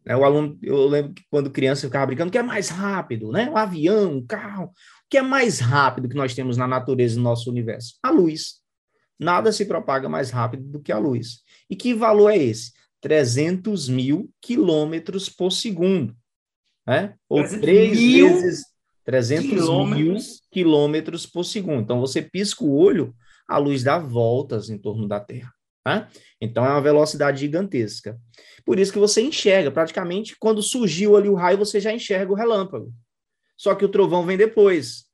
[0.06, 0.16] Né?
[0.16, 3.32] O aluno, eu lembro que quando criança eu ficava brincando, o que é mais rápido,
[3.32, 3.50] né?
[3.50, 4.66] Um avião, um carro.
[4.66, 7.94] O que é mais rápido que nós temos na natureza, no nosso universo?
[8.02, 8.60] A luz.
[9.18, 11.40] Nada se propaga mais rápido do que a luz.
[11.68, 12.72] E que valor é esse?
[13.00, 16.14] 300 mil quilômetros por segundo.
[16.86, 17.14] Né?
[17.28, 18.64] Ou três mil vezes
[19.04, 20.02] 300 quilômetros.
[20.02, 20.16] mil
[20.50, 21.82] quilômetros por segundo.
[21.82, 23.14] Então, você pisca o olho,
[23.48, 25.52] a luz dá voltas em torno da Terra.
[25.86, 26.08] Né?
[26.40, 28.18] Então, é uma velocidade gigantesca.
[28.64, 32.34] Por isso que você enxerga, praticamente, quando surgiu ali o raio, você já enxerga o
[32.34, 32.92] relâmpago.
[33.56, 35.04] Só que o trovão vem depois.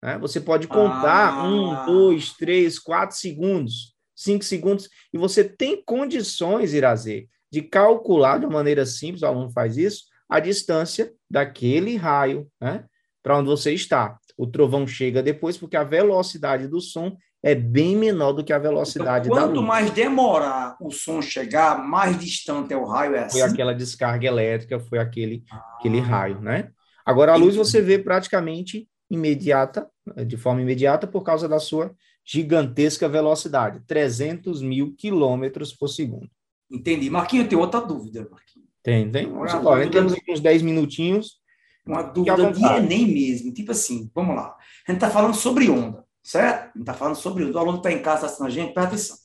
[0.00, 0.16] Né?
[0.18, 1.44] Você pode contar ah.
[1.44, 8.46] um, dois, três, quatro segundos, cinco segundos, e você tem condições, Irazê, de calcular de
[8.46, 12.84] uma maneira simples, o aluno faz isso, a distância daquele raio né,
[13.20, 14.16] para onde você está.
[14.36, 18.58] O trovão chega depois, porque a velocidade do som é bem menor do que a
[18.58, 19.58] velocidade então, da luz.
[19.58, 23.14] Quanto mais demorar o som chegar, mais distante é o raio.
[23.14, 23.38] É assim?
[23.38, 25.76] Foi aquela descarga elétrica, foi aquele, ah.
[25.78, 26.70] aquele raio, né?
[27.04, 29.88] Agora, a luz você vê praticamente imediata,
[30.26, 31.92] de forma imediata, por causa da sua
[32.24, 36.30] gigantesca velocidade, 300 mil quilômetros por segundo.
[36.70, 37.10] Entendi.
[37.10, 38.68] Marquinhos, tem outra dúvida, Marquinhos.
[38.82, 39.30] Tem, tem.
[39.30, 39.90] Vamos embora.
[39.90, 41.40] Temos aqui uns 10 minutinhos.
[41.84, 43.52] Uma dúvida de Enem mesmo.
[43.52, 44.56] Tipo assim, vamos lá.
[44.86, 46.04] A gente está falando sobre onda.
[46.22, 46.66] Certo?
[46.66, 49.16] Gente está falando sobre o aluno está em casa assistindo a gente, presta atenção.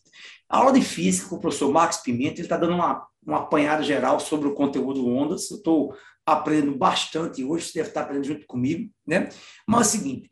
[0.47, 3.83] A aula de física com o professor Marcos Pimenta, ele está dando uma, uma apanhada
[3.83, 5.49] geral sobre o conteúdo ondas.
[5.49, 9.29] Eu estou aprendendo bastante hoje, você deve estar aprendendo junto comigo, né?
[9.67, 10.31] Mas é o seguinte,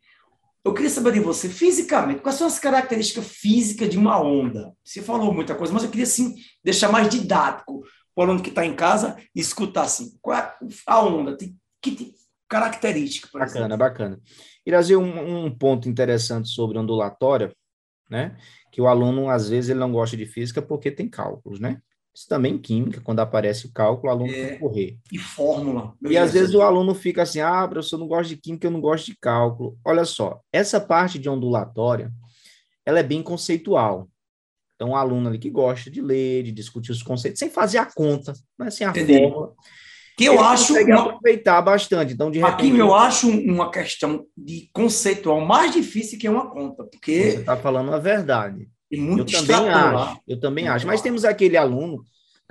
[0.64, 4.74] eu queria saber de você, fisicamente, quais são as características físicas de uma onda?
[4.84, 7.82] Você falou muita coisa, mas eu queria, assim, deixar mais didático
[8.16, 10.56] para o aluno que está em casa escutar, assim, qual é
[10.88, 11.36] a onda?
[11.36, 12.16] Que, que
[12.54, 13.78] característica, por Bacana, exemplo?
[13.78, 14.20] bacana.
[14.66, 17.52] Irazi, um, um ponto interessante sobre ondulatória,
[18.10, 18.38] né?
[18.72, 21.82] Que o aluno, às vezes, ele não gosta de física porque tem cálculos, né?
[22.16, 25.00] Isso também em química, quando aparece o cálculo, o aluno é, tem que correr.
[25.12, 25.96] E fórmula.
[26.08, 28.72] E às vezes o aluno fica assim, ah, professor, eu não gosto de química, eu
[28.72, 29.76] não gosto de cálculo.
[29.84, 32.12] Olha só, essa parte de ondulatória,
[32.86, 34.08] ela é bem conceitual.
[34.76, 37.86] Então, o aluno ali que gosta de ler, de discutir os conceitos, sem fazer a
[37.92, 38.70] conta, né?
[38.70, 39.18] sem a Entendi.
[39.18, 39.56] fórmula.
[40.18, 40.74] Que eu acho.
[40.74, 41.02] Uma...
[41.02, 42.14] aproveitar bastante.
[42.14, 42.54] Então, de repente.
[42.54, 47.32] Aqui eu acho uma questão de conceitual mais difícil que uma conta, porque.
[47.32, 48.70] Você está falando a verdade.
[48.92, 50.22] E muito eu também acho.
[50.28, 50.86] Eu também acho.
[50.86, 52.04] Mas temos aquele aluno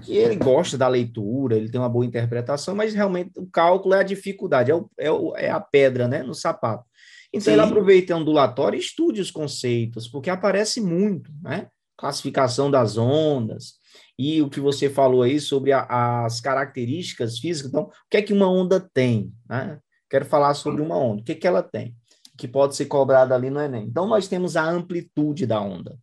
[0.02, 4.00] que ele gosta da leitura, ele tem uma boa interpretação, mas realmente o cálculo é
[4.00, 6.84] a dificuldade, é, o, é, o, é a pedra né, no sapato.
[7.32, 7.52] Então, Sim.
[7.52, 11.68] ele aproveita a ondulatória e estude os conceitos, porque aparece muito, né?
[11.96, 13.74] Classificação das ondas,
[14.18, 17.70] e o que você falou aí sobre a, as características físicas.
[17.70, 19.32] Então, o que é que uma onda tem?
[19.48, 19.78] Né?
[20.08, 21.22] Quero falar sobre uma onda.
[21.22, 21.94] O que, é que ela tem?
[22.36, 23.84] Que pode ser cobrada ali no Enem.
[23.84, 25.98] Então, nós temos a amplitude da onda.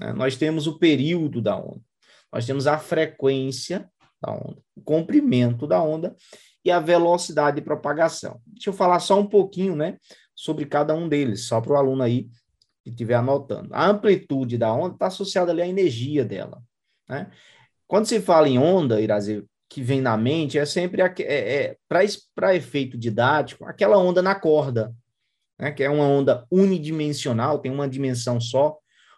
[0.00, 0.12] Né?
[0.12, 1.80] Nós temos o período da onda.
[2.32, 6.14] Nós temos a frequência da onda, o comprimento da onda
[6.64, 8.40] e a velocidade de propagação.
[8.46, 9.96] Deixa eu falar só um pouquinho, né,
[10.34, 12.28] sobre cada um deles, só para o aluno aí
[12.84, 13.68] que estiver anotando.
[13.72, 16.62] A amplitude da onda está associada ali à energia dela.
[17.08, 17.30] Né?
[17.86, 21.76] Quando se fala em onda, Irazi, que vem na mente é sempre é, é,
[22.34, 24.94] para efeito didático, aquela onda na corda,
[25.58, 25.70] né?
[25.70, 28.76] que é uma onda unidimensional, tem uma dimensão só,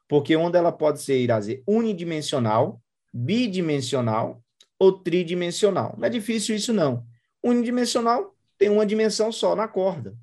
[0.09, 2.81] porque onda ela pode ser, Irazi, unidimensional,
[3.13, 4.43] bidimensional
[4.79, 5.95] ou tridimensional.
[5.97, 7.05] Não é difícil isso, não.
[7.43, 10.15] Unidimensional tem uma dimensão só na corda.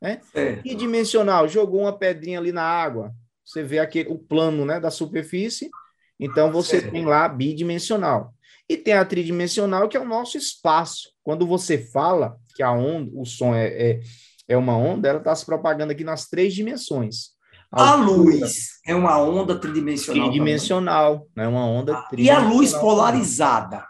[0.00, 0.20] Né?
[0.34, 0.56] É.
[0.56, 5.70] Bidimensional, jogou uma pedrinha ali na água, você vê aquele, o plano né, da superfície,
[6.18, 8.34] então você tem lá bidimensional.
[8.68, 11.10] E tem a tridimensional, que é o nosso espaço.
[11.22, 14.00] Quando você fala que a onda, o som é, é,
[14.48, 17.36] é uma onda, ela está se propagando aqui nas três dimensões.
[17.70, 20.24] A, a luz é uma onda tridimensional.
[20.24, 21.48] Tridimensional, é né?
[21.48, 22.42] uma onda tridimensional.
[22.42, 23.84] E a luz polarizada?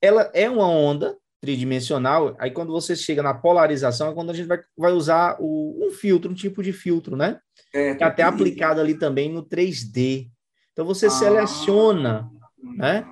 [0.00, 4.46] Ela é uma onda tridimensional, aí quando você chega na polarização, é quando a gente
[4.46, 7.38] vai, vai usar o, um filtro, um tipo de filtro, né?
[7.72, 10.28] É, que é até aplicado ali também no 3D.
[10.76, 12.30] Então você ah, seleciona,
[12.76, 13.02] né?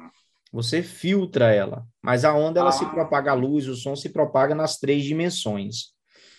[0.53, 4.11] Você filtra ela, mas a onda ela ah, se propaga a luz, o som se
[4.11, 5.95] propaga nas três dimensões.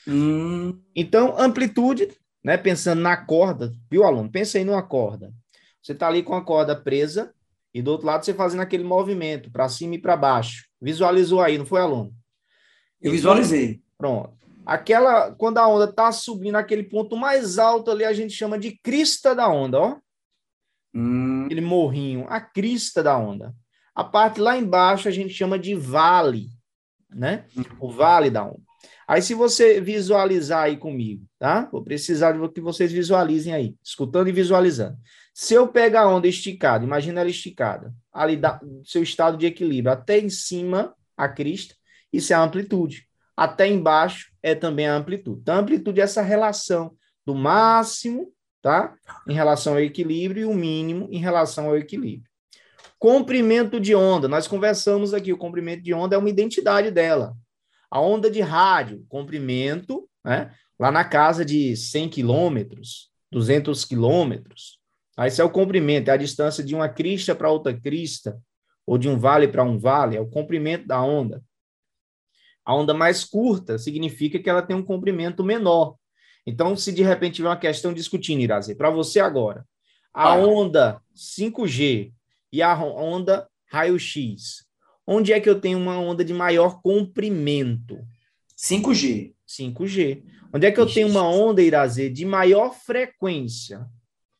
[0.07, 0.79] Hum.
[0.95, 2.57] Então, amplitude, né?
[2.57, 4.31] Pensando na corda, viu, aluno?
[4.31, 5.33] Pensa aí numa corda.
[5.81, 7.33] Você está ali com a corda presa
[7.73, 10.67] e do outro lado você fazendo aquele movimento para cima e para baixo.
[10.79, 12.13] Visualizou aí, não foi, aluno?
[13.01, 13.81] Eu visualizei.
[13.97, 14.37] Pronto.
[14.63, 18.79] Aquela, quando a onda está subindo aquele ponto mais alto ali, a gente chama de
[18.83, 20.04] crista da onda, ó.
[20.95, 21.45] Hum.
[21.45, 23.53] Aquele morrinho, a crista da onda.
[23.93, 26.47] A parte lá embaixo a gente chama de vale,
[27.09, 27.45] né?
[27.57, 27.63] Hum.
[27.79, 28.63] O vale da onda.
[29.07, 31.69] Aí, se você visualizar aí comigo, tá?
[31.71, 34.97] Vou precisar de que vocês visualizem aí, escutando e visualizando.
[35.33, 39.91] Se eu pegar a onda esticada, imagina ela esticada, ali da, seu estado de equilíbrio,
[39.91, 41.75] até em cima, a crista,
[42.11, 43.05] isso é a amplitude.
[43.37, 45.41] Até embaixo é também a amplitude.
[45.41, 48.31] Então, a amplitude é essa relação do máximo,
[48.65, 48.95] tá?
[49.27, 52.27] Em relação ao equilíbrio e o mínimo em relação ao equilíbrio.
[52.97, 57.37] Comprimento de onda, nós conversamos aqui, o comprimento de onda é uma identidade dela.
[57.91, 60.51] A onda de rádio, comprimento, né?
[60.79, 64.79] lá na casa de 100 quilômetros, 200 quilômetros.
[65.15, 68.35] Aí esse é o comprimento, é a distância de uma crista para outra crista,
[68.83, 71.43] ou de um vale para um vale, é o comprimento da onda.
[72.65, 75.97] A onda mais curta significa que ela tem um comprimento menor.
[76.45, 79.65] Então, se de repente tiver uma questão discutindo, Irazi, para você agora,
[80.13, 82.11] a onda 5G
[82.51, 84.65] e a onda raio-x,
[85.07, 87.99] Onde é que eu tenho uma onda de maior comprimento?
[88.57, 89.33] 5G.
[89.47, 90.23] 5G.
[90.51, 93.85] Onde é que eu tenho uma onda, Irazê, de maior frequência?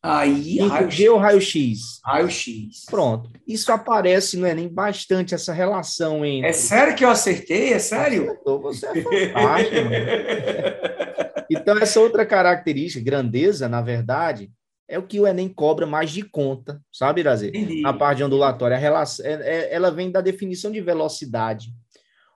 [0.01, 1.99] Aí, 5G ou raio-x?
[2.03, 2.85] Raio-x.
[2.89, 3.29] Pronto.
[3.47, 6.49] Isso aparece no Enem bastante, essa relação entre...
[6.49, 7.73] É sério que eu acertei?
[7.73, 8.23] É sério?
[8.23, 9.75] Acertou, você é fantástico.
[11.49, 14.51] então, essa outra característica, grandeza, na verdade,
[14.87, 17.51] é o que o Enem cobra mais de conta, sabe, Irazê?
[17.81, 18.77] Na parte ondulatória.
[18.77, 21.73] A relação, é, é, ela vem da definição de velocidade,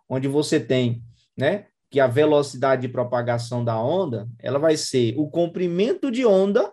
[0.07, 1.03] onde você tem,
[1.37, 6.71] né, que a velocidade de propagação da onda, ela vai ser o comprimento de onda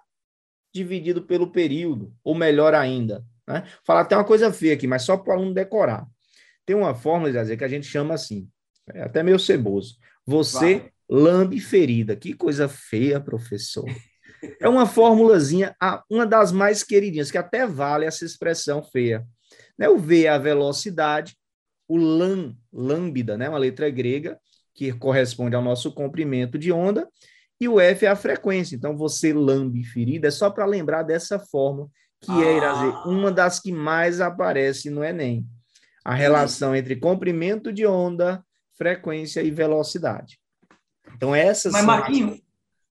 [0.75, 3.65] dividido pelo período, ou melhor ainda, né?
[3.83, 6.07] Falar até uma coisa feia aqui, mas só para o aluno decorar.
[6.67, 8.49] Tem uma fórmula, Irazê, que a gente chama assim,
[8.93, 9.97] é até meio ceboso.
[10.27, 10.93] Você vai.
[11.09, 12.17] Lambe ferida.
[12.17, 13.85] Que coisa feia, professor.
[14.61, 15.75] É uma formulazinha,
[16.11, 19.27] uma das mais queridinhas, que até vale essa expressão feia.
[19.79, 19.89] Né?
[19.89, 21.37] O V é a velocidade,
[21.89, 23.49] o lam, lambda, né?
[23.49, 24.39] uma letra grega,
[24.75, 27.09] que corresponde ao nosso comprimento de onda,
[27.59, 28.77] e o F é a frequência.
[28.77, 31.89] Então, você lambe ferida, é só para lembrar dessa fórmula,
[32.21, 32.45] que ah.
[32.45, 35.47] é, Irazê, uma das que mais aparece no Enem.
[36.05, 38.45] A relação entre comprimento de onda,
[38.77, 40.39] frequência e velocidade.
[41.15, 42.41] Então, essas Mas, Marquinhos,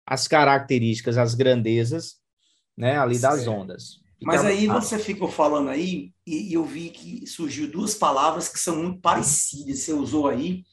[0.06, 2.18] as características, as grandezas,
[2.78, 4.00] né, ali das ondas.
[4.22, 8.78] Mas aí você ficou falando aí, e, eu vi que surgiu duas palavras que são
[8.78, 9.80] muito parecidas.
[9.80, 10.64] Você usou aí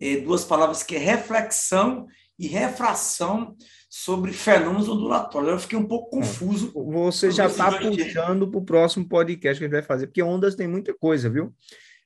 [0.00, 2.06] é, duas palavras que é reflexão
[2.38, 3.56] e refração
[3.88, 5.52] sobre fenômenos ondulatórios.
[5.52, 6.20] Eu fiquei um pouco é.
[6.20, 6.72] confuso.
[6.74, 10.54] Você já está puxando para o próximo podcast que a gente vai fazer, porque ondas
[10.54, 11.52] tem muita coisa, viu?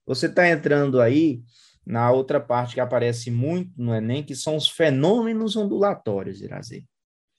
[0.07, 1.43] Você está entrando aí
[1.87, 6.85] na outra parte que aparece muito no Enem, que são os fenômenos ondulatórios, Irazi.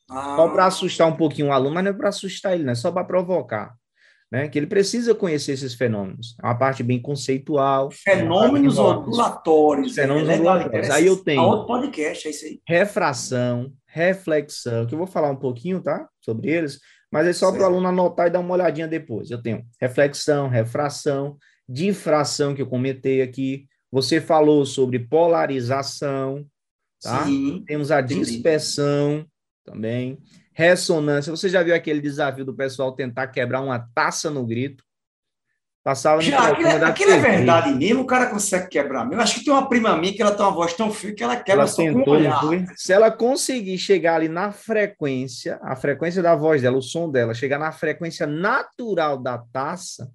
[0.10, 0.38] Ah.
[0.38, 2.76] Só para assustar um pouquinho o aluno, mas não é para assustar ele, não é
[2.76, 3.76] só para provocar.
[4.32, 4.48] Né?
[4.48, 6.36] Que ele precisa conhecer esses fenômenos.
[6.42, 7.90] É uma parte bem conceitual.
[7.92, 9.96] Fenômenos ondulatórios.
[9.96, 10.90] Fenômenos é ondulatórios.
[10.90, 11.42] Aí eu tenho.
[11.42, 12.62] outro podcast, é isso aí.
[12.68, 16.08] Refração, reflexão, que eu vou falar um pouquinho, tá?
[16.22, 16.80] Sobre eles,
[17.12, 19.32] mas é só para o aluno anotar e dar uma olhadinha depois.
[19.32, 26.46] Eu tenho reflexão, refração, difração, que eu comentei aqui, você falou sobre polarização,
[27.02, 27.26] tá?
[27.26, 29.26] Sim, Temos a dispersão
[29.66, 30.18] também,
[30.54, 31.32] ressonância.
[31.32, 34.84] Você já viu aquele desafio do pessoal tentar quebrar uma taça no grito?
[35.88, 39.22] Passava já, aquilo, é, aquilo é verdade mesmo, o cara consegue quebrar mesmo.
[39.22, 41.38] Acho que tem uma prima minha que ela tem uma voz tão fria que ela
[41.38, 42.42] quebra ela só tentou, com olhar.
[42.76, 47.34] Se ela conseguir chegar ali na frequência, a frequência da voz dela, o som dela,
[47.34, 50.12] chegar na frequência natural da taça,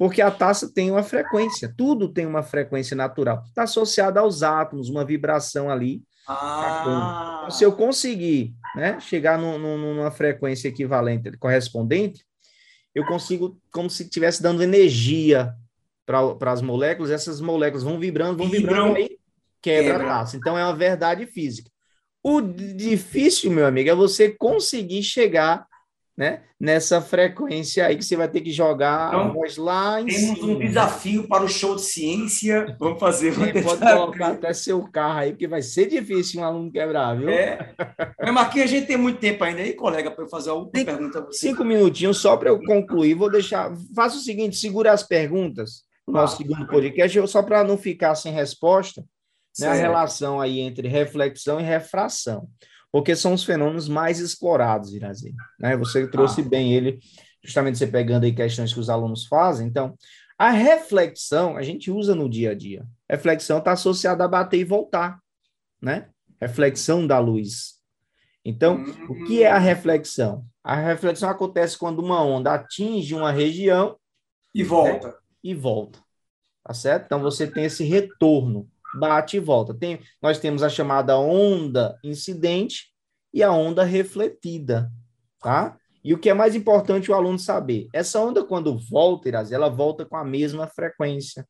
[0.00, 3.44] porque a taça tem uma frequência, tudo tem uma frequência natural.
[3.46, 6.02] Está associada aos átomos, uma vibração ali.
[6.26, 7.40] Ah.
[7.42, 12.24] Então, se eu conseguir né, chegar no, no, numa frequência equivalente, correspondente,
[12.94, 15.52] eu consigo, como se estivesse dando energia
[16.06, 19.18] para as moléculas, essas moléculas vão vibrando, vão vibrando, aí
[19.60, 20.34] quebra, quebra a taça.
[20.38, 21.70] Então, é uma verdade física.
[22.22, 25.66] O difícil, meu amigo, é você conseguir chegar
[26.20, 26.42] né?
[26.60, 30.38] Nessa frequência aí que você vai ter que jogar então, a voz lá em temos
[30.38, 30.52] cima.
[30.52, 32.76] um desafio para o show de ciência.
[32.78, 33.30] Vamos fazer.
[33.30, 37.30] Vamos pode colocar até seu carro aí, porque vai ser difícil um aluno quebrar, viu?
[37.30, 37.74] É.
[38.20, 40.84] Mas, Marquinhos, a gente tem muito tempo ainda aí, colega, para eu fazer alguma Cinco,
[40.84, 41.26] pergunta.
[41.30, 43.14] Cinco minutinhos só para eu concluir.
[43.14, 43.72] Vou deixar.
[43.96, 48.14] Faça o seguinte: segura as perguntas no nosso ah, segundo podcast, só para não ficar
[48.14, 49.02] sem resposta,
[49.58, 52.46] né, a relação aí entre reflexão e refração
[52.92, 55.34] porque são os fenômenos mais explorados, Irazi.
[55.58, 55.76] Né?
[55.76, 56.44] Você trouxe ah.
[56.44, 56.98] bem ele,
[57.42, 59.66] justamente você pegando aí questões que os alunos fazem.
[59.66, 59.96] Então,
[60.38, 62.86] a reflexão a gente usa no dia a dia.
[63.08, 65.20] Reflexão está associada a bater e voltar,
[65.80, 66.08] né?
[66.40, 67.78] Reflexão da luz.
[68.44, 69.06] Então, uhum.
[69.10, 70.44] o que é a reflexão?
[70.64, 73.96] A reflexão acontece quando uma onda atinge uma região
[74.54, 75.08] e volta.
[75.08, 75.14] Né?
[75.44, 75.98] E volta.
[76.64, 77.04] Tá certo?
[77.06, 78.68] Então você tem esse retorno
[78.98, 79.74] bate e volta.
[79.74, 82.90] Tem, nós temos a chamada onda incidente
[83.32, 84.90] e a onda refletida,
[85.40, 85.76] tá?
[86.02, 89.68] E o que é mais importante o aluno saber, essa onda quando volta, Iraz, ela
[89.68, 91.46] volta com a mesma frequência,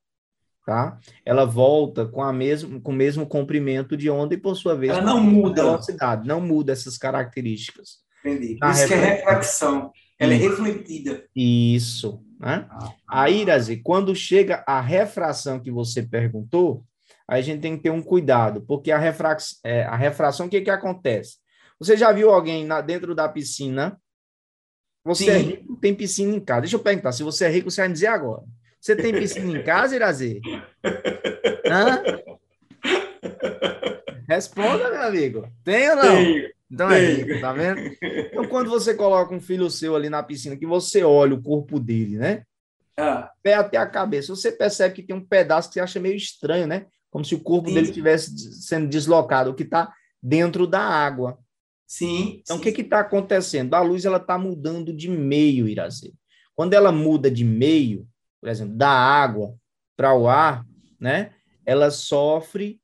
[0.67, 0.99] tá?
[1.25, 4.93] Ela volta com a mesmo com o mesmo comprimento de onda e por sua vez
[4.93, 8.01] ela não muda velocidade, não muda essas características.
[8.25, 8.59] Entendi.
[8.63, 11.25] Isso que é reflexão, ela é refletida.
[11.35, 12.67] Isso, né?
[12.71, 16.85] Ah, Aí, Irazi, quando chega a refração que você perguntou,
[17.31, 20.61] a gente tem que ter um cuidado, porque a, refrax, é, a refração, o que,
[20.61, 21.37] que acontece?
[21.79, 23.97] Você já viu alguém na, dentro da piscina?
[25.05, 25.31] Você Sim.
[25.31, 26.63] é rico, tem piscina em casa.
[26.63, 28.43] Deixa eu perguntar, se você é rico, você vai me dizer agora.
[28.81, 30.41] Você tem piscina em casa, Irazê?
[31.71, 32.03] Hã?
[34.29, 35.49] Responda, meu amigo.
[35.63, 36.17] Tem ou não?
[36.17, 36.51] Tenho.
[36.69, 37.81] Então é rico, tá vendo?
[38.03, 41.79] Então, quando você coloca um filho seu ali na piscina, que você olha o corpo
[41.79, 42.43] dele, né?
[42.97, 43.31] Ah.
[43.41, 46.67] Pé até a cabeça, você percebe que tem um pedaço que você acha meio estranho,
[46.67, 46.87] né?
[47.11, 47.75] Como se o corpo sim.
[47.75, 49.93] dele estivesse sendo deslocado, o que está
[50.23, 51.39] dentro da água.
[51.87, 52.41] Sim.
[52.41, 53.75] Então, o que está acontecendo?
[53.75, 56.13] A luz ela está mudando de meio, Irazê.
[56.55, 58.07] Quando ela muda de meio,
[58.41, 59.55] por exemplo, da água
[59.97, 60.65] para o ar,
[61.01, 61.33] né,
[61.67, 62.81] ela sofre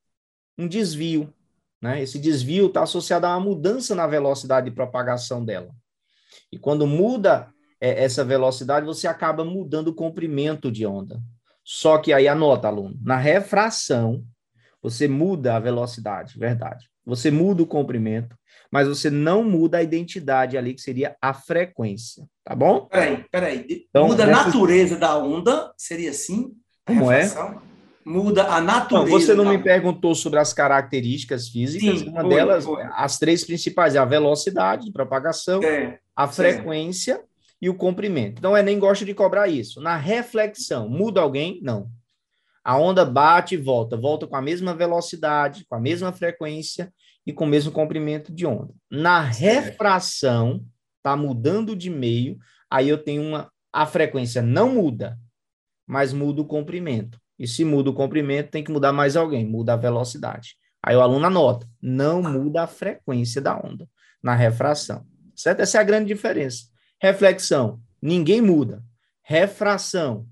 [0.57, 1.33] um desvio.
[1.81, 2.01] Né?
[2.01, 5.73] Esse desvio está associado a uma mudança na velocidade de propagação dela.
[6.51, 11.21] E quando muda é, essa velocidade, você acaba mudando o comprimento de onda.
[11.69, 14.23] Só que aí anota, aluno, na refração,
[14.81, 16.89] você muda a velocidade, verdade.
[17.05, 18.37] Você muda o comprimento,
[18.71, 22.85] mas você não muda a identidade ali, que seria a frequência, tá bom?
[22.85, 23.65] Peraí, peraí.
[23.89, 26.53] Então, muda a natureza da onda, seria assim?
[26.85, 27.29] Como é?
[28.05, 29.11] Muda a natureza.
[29.11, 29.63] Não, você não me onda.
[29.65, 31.99] perguntou sobre as características físicas.
[31.99, 32.81] Sim, uma foi, delas, foi.
[32.93, 38.39] as três principais, é a velocidade de propagação, é, a frequência é e o comprimento.
[38.39, 39.81] Então, o Enem gosta de cobrar isso.
[39.81, 41.59] Na reflexão, muda alguém?
[41.61, 41.89] Não.
[42.63, 46.93] A onda bate e volta, volta com a mesma velocidade, com a mesma frequência
[47.25, 48.73] e com o mesmo comprimento de onda.
[48.91, 50.65] Na refração,
[50.97, 52.37] está mudando de meio,
[52.69, 53.51] aí eu tenho uma.
[53.71, 55.17] A frequência não muda,
[55.85, 57.19] mas muda o comprimento.
[57.39, 60.55] E se muda o comprimento, tem que mudar mais alguém, muda a velocidade.
[60.83, 63.87] Aí o aluno anota, não muda a frequência da onda
[64.21, 65.05] na refração.
[65.35, 65.61] Certo?
[65.61, 66.65] Essa é a grande diferença.
[67.01, 68.83] Reflexão, ninguém muda.
[69.23, 70.25] Refração,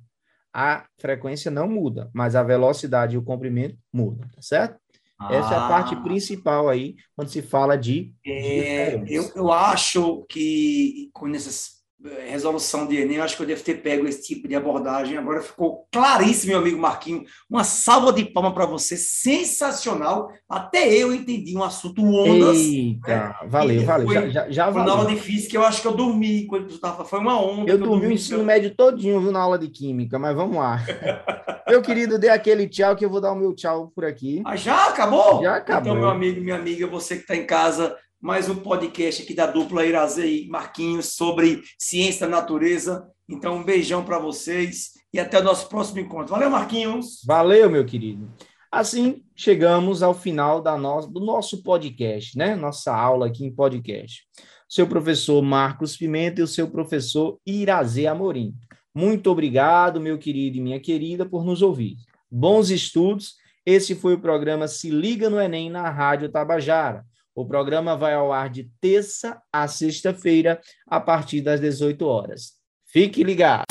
[0.54, 4.80] a frequência não muda, mas a velocidade e o comprimento mudam, tá certo?
[5.20, 6.02] Ah, Essa é a parte ah.
[6.02, 8.14] principal aí, quando se fala de.
[8.26, 11.84] É, eu, eu acho que com essas
[12.28, 15.18] resolução de Enem, acho que eu devo ter pego esse tipo de abordagem.
[15.18, 17.26] Agora ficou claríssimo, meu amigo Marquinho.
[17.50, 20.30] Uma salva de palmas para você, sensacional.
[20.48, 22.58] Até eu entendi um assunto ondas.
[22.58, 24.08] Eita, é, valeu, valeu.
[24.08, 24.94] Foi, já, já valeu.
[24.94, 27.06] na aula de física, eu acho que eu dormi quando tu tava.
[27.06, 27.72] Foi uma onda.
[27.72, 28.46] Eu, eu dormi o ensino eu...
[28.46, 30.84] médio todinho viu, na aula de química, mas vamos lá.
[31.68, 34.42] meu querido, dê aquele tchau que eu vou dar o meu tchau por aqui.
[34.46, 35.42] Ah, já acabou?
[35.42, 35.94] Já acabou.
[35.94, 37.96] Então, meu amigo, minha amiga, você que está em casa,
[38.26, 43.08] mais um podcast aqui da dupla Irazei Marquinhos sobre ciência da natureza.
[43.30, 46.34] Então, um beijão para vocês e até o nosso próximo encontro.
[46.34, 47.22] Valeu, Marquinhos.
[47.24, 48.28] Valeu, meu querido.
[48.72, 51.02] Assim, chegamos ao final da no...
[51.02, 52.56] do nosso podcast, né?
[52.56, 54.24] Nossa aula aqui em podcast.
[54.68, 58.56] Seu professor Marcos Pimenta e o seu professor Irazê Amorim.
[58.92, 61.96] Muito obrigado, meu querido e minha querida, por nos ouvir.
[62.32, 63.36] Bons estudos.
[63.64, 67.06] Esse foi o programa Se Liga no Enem na Rádio Tabajara
[67.36, 72.54] o programa vai ao ar de terça a sexta-feira, a partir das 18 horas.
[72.86, 73.66] Fique ligado.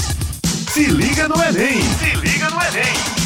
[0.71, 1.81] Se liga no Enem!
[1.81, 3.24] Se liga no Enem!